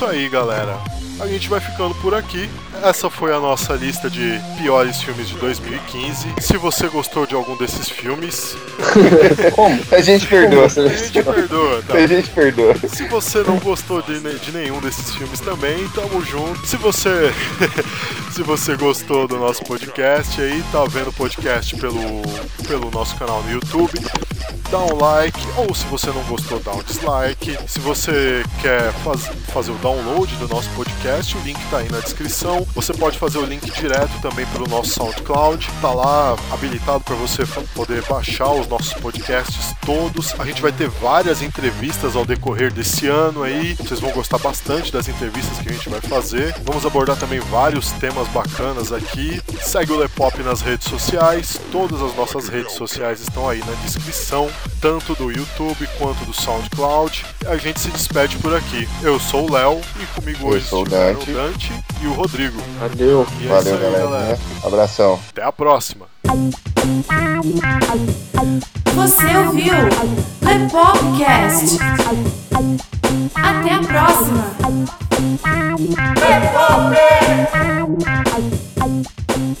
Isso 0.00 0.06
aí, 0.06 0.30
galera. 0.30 0.99
A 1.20 1.26
gente 1.26 1.48
vai 1.48 1.60
ficando 1.60 1.94
por 1.96 2.14
aqui. 2.14 2.48
Essa 2.82 3.10
foi 3.10 3.32
a 3.34 3.38
nossa 3.38 3.74
lista 3.74 4.08
de 4.08 4.40
piores 4.58 5.02
filmes 5.02 5.28
de 5.28 5.34
2015. 5.36 6.34
Se 6.40 6.56
você 6.56 6.88
gostou 6.88 7.26
de 7.26 7.34
algum 7.34 7.56
desses 7.56 7.88
filmes, 7.88 8.56
Como? 9.54 9.78
A 9.92 10.00
gente 10.00 10.26
perdoa. 10.26 10.64
A 10.64 10.68
gente 10.68 11.22
perdoa, 11.22 11.82
tá? 11.86 11.94
A 11.94 12.06
gente 12.06 12.30
perdoa. 12.30 12.74
Se 12.88 13.06
você 13.08 13.42
não 13.42 13.58
gostou 13.58 14.02
de, 14.02 14.18
de 14.20 14.52
nenhum 14.52 14.80
desses 14.80 15.14
filmes 15.14 15.40
também, 15.40 15.86
tamo 15.90 16.24
junto. 16.24 16.66
Se 16.66 16.76
você 16.76 17.32
se 18.32 18.42
você 18.42 18.76
gostou 18.76 19.28
do 19.28 19.36
nosso 19.36 19.62
podcast 19.64 20.40
aí, 20.40 20.62
tá 20.72 20.84
vendo 20.84 21.08
o 21.08 21.12
podcast 21.12 21.76
pelo, 21.76 22.22
pelo 22.66 22.90
nosso 22.90 23.16
canal 23.16 23.42
no 23.42 23.52
YouTube, 23.52 23.92
dá 24.70 24.78
um 24.78 24.96
like, 24.96 25.40
ou 25.56 25.74
se 25.74 25.84
você 25.86 26.06
não 26.08 26.22
gostou, 26.24 26.60
dá 26.60 26.72
um 26.72 26.82
dislike. 26.82 27.58
Se 27.66 27.80
você 27.80 28.42
quer 28.62 28.92
faz, 29.04 29.26
fazer 29.52 29.72
o 29.72 29.74
download 29.76 30.34
do 30.36 30.48
nosso 30.48 30.70
podcast, 30.70 31.09
o 31.10 31.40
link 31.44 31.58
tá 31.70 31.78
aí 31.78 31.90
na 31.90 31.98
descrição. 31.98 32.64
Você 32.74 32.94
pode 32.94 33.18
fazer 33.18 33.38
o 33.38 33.44
link 33.44 33.68
direto 33.72 34.12
também 34.22 34.46
pelo 34.46 34.68
nosso 34.68 34.90
SoundCloud, 34.90 35.68
tá 35.80 35.92
lá 35.92 36.36
habilitado 36.52 37.00
para 37.00 37.16
você 37.16 37.44
poder 37.74 38.02
baixar 38.02 38.52
os 38.52 38.68
nossos 38.68 38.94
podcasts 38.94 39.74
todos. 39.84 40.38
A 40.38 40.44
gente 40.44 40.62
vai 40.62 40.70
ter 40.70 40.88
várias 40.88 41.42
entrevistas 41.42 42.14
ao 42.14 42.24
decorrer 42.24 42.72
desse 42.72 43.08
ano 43.08 43.42
aí. 43.42 43.74
Vocês 43.74 43.98
vão 43.98 44.12
gostar 44.12 44.38
bastante 44.38 44.92
das 44.92 45.08
entrevistas 45.08 45.58
que 45.58 45.68
a 45.68 45.72
gente 45.72 45.88
vai 45.88 46.00
fazer. 46.00 46.54
Vamos 46.62 46.86
abordar 46.86 47.16
também 47.16 47.40
vários 47.40 47.90
temas 47.92 48.28
bacanas 48.28 48.92
aqui. 48.92 49.39
Segue 49.62 49.92
o 49.92 49.96
Lepop 49.96 50.42
nas 50.42 50.60
redes 50.60 50.88
sociais. 50.88 51.60
Todas 51.70 52.02
as 52.02 52.14
nossas 52.16 52.48
redes 52.48 52.72
sociais 52.74 53.20
estão 53.20 53.48
aí 53.48 53.60
na 53.60 53.72
descrição, 53.84 54.48
tanto 54.80 55.14
do 55.14 55.30
YouTube 55.30 55.88
quanto 55.98 56.24
do 56.24 56.32
SoundCloud. 56.34 57.24
A 57.46 57.56
gente 57.56 57.80
se 57.80 57.90
despede 57.90 58.36
por 58.38 58.54
aqui. 58.54 58.88
Eu 59.02 59.18
sou 59.20 59.48
o 59.48 59.52
Léo 59.52 59.80
e 60.00 60.06
comigo 60.20 60.46
Eu 60.46 60.48
hoje 60.48 60.66
sou 60.66 60.80
o 60.80 60.82
estiveram 60.84 61.14
Dante. 61.18 61.30
o 61.30 61.34
Dante 61.34 61.72
e 62.02 62.06
o 62.06 62.12
Rodrigo. 62.12 62.60
Valeu. 62.78 63.26
E 63.40 63.46
é 63.46 63.48
Valeu, 63.48 63.74
aí, 63.74 63.80
galera. 63.80 64.38
Abração. 64.64 65.20
Até 65.30 65.42
a 65.42 65.52
próxima. 65.52 66.06
Você 68.94 69.36
ouviu 69.36 69.74
Lepopcast. 70.42 71.78
Até 73.34 73.74
a 73.74 73.78
próxima. 73.80 74.50
Lepop! 76.20 76.96
Bye. 79.30 79.60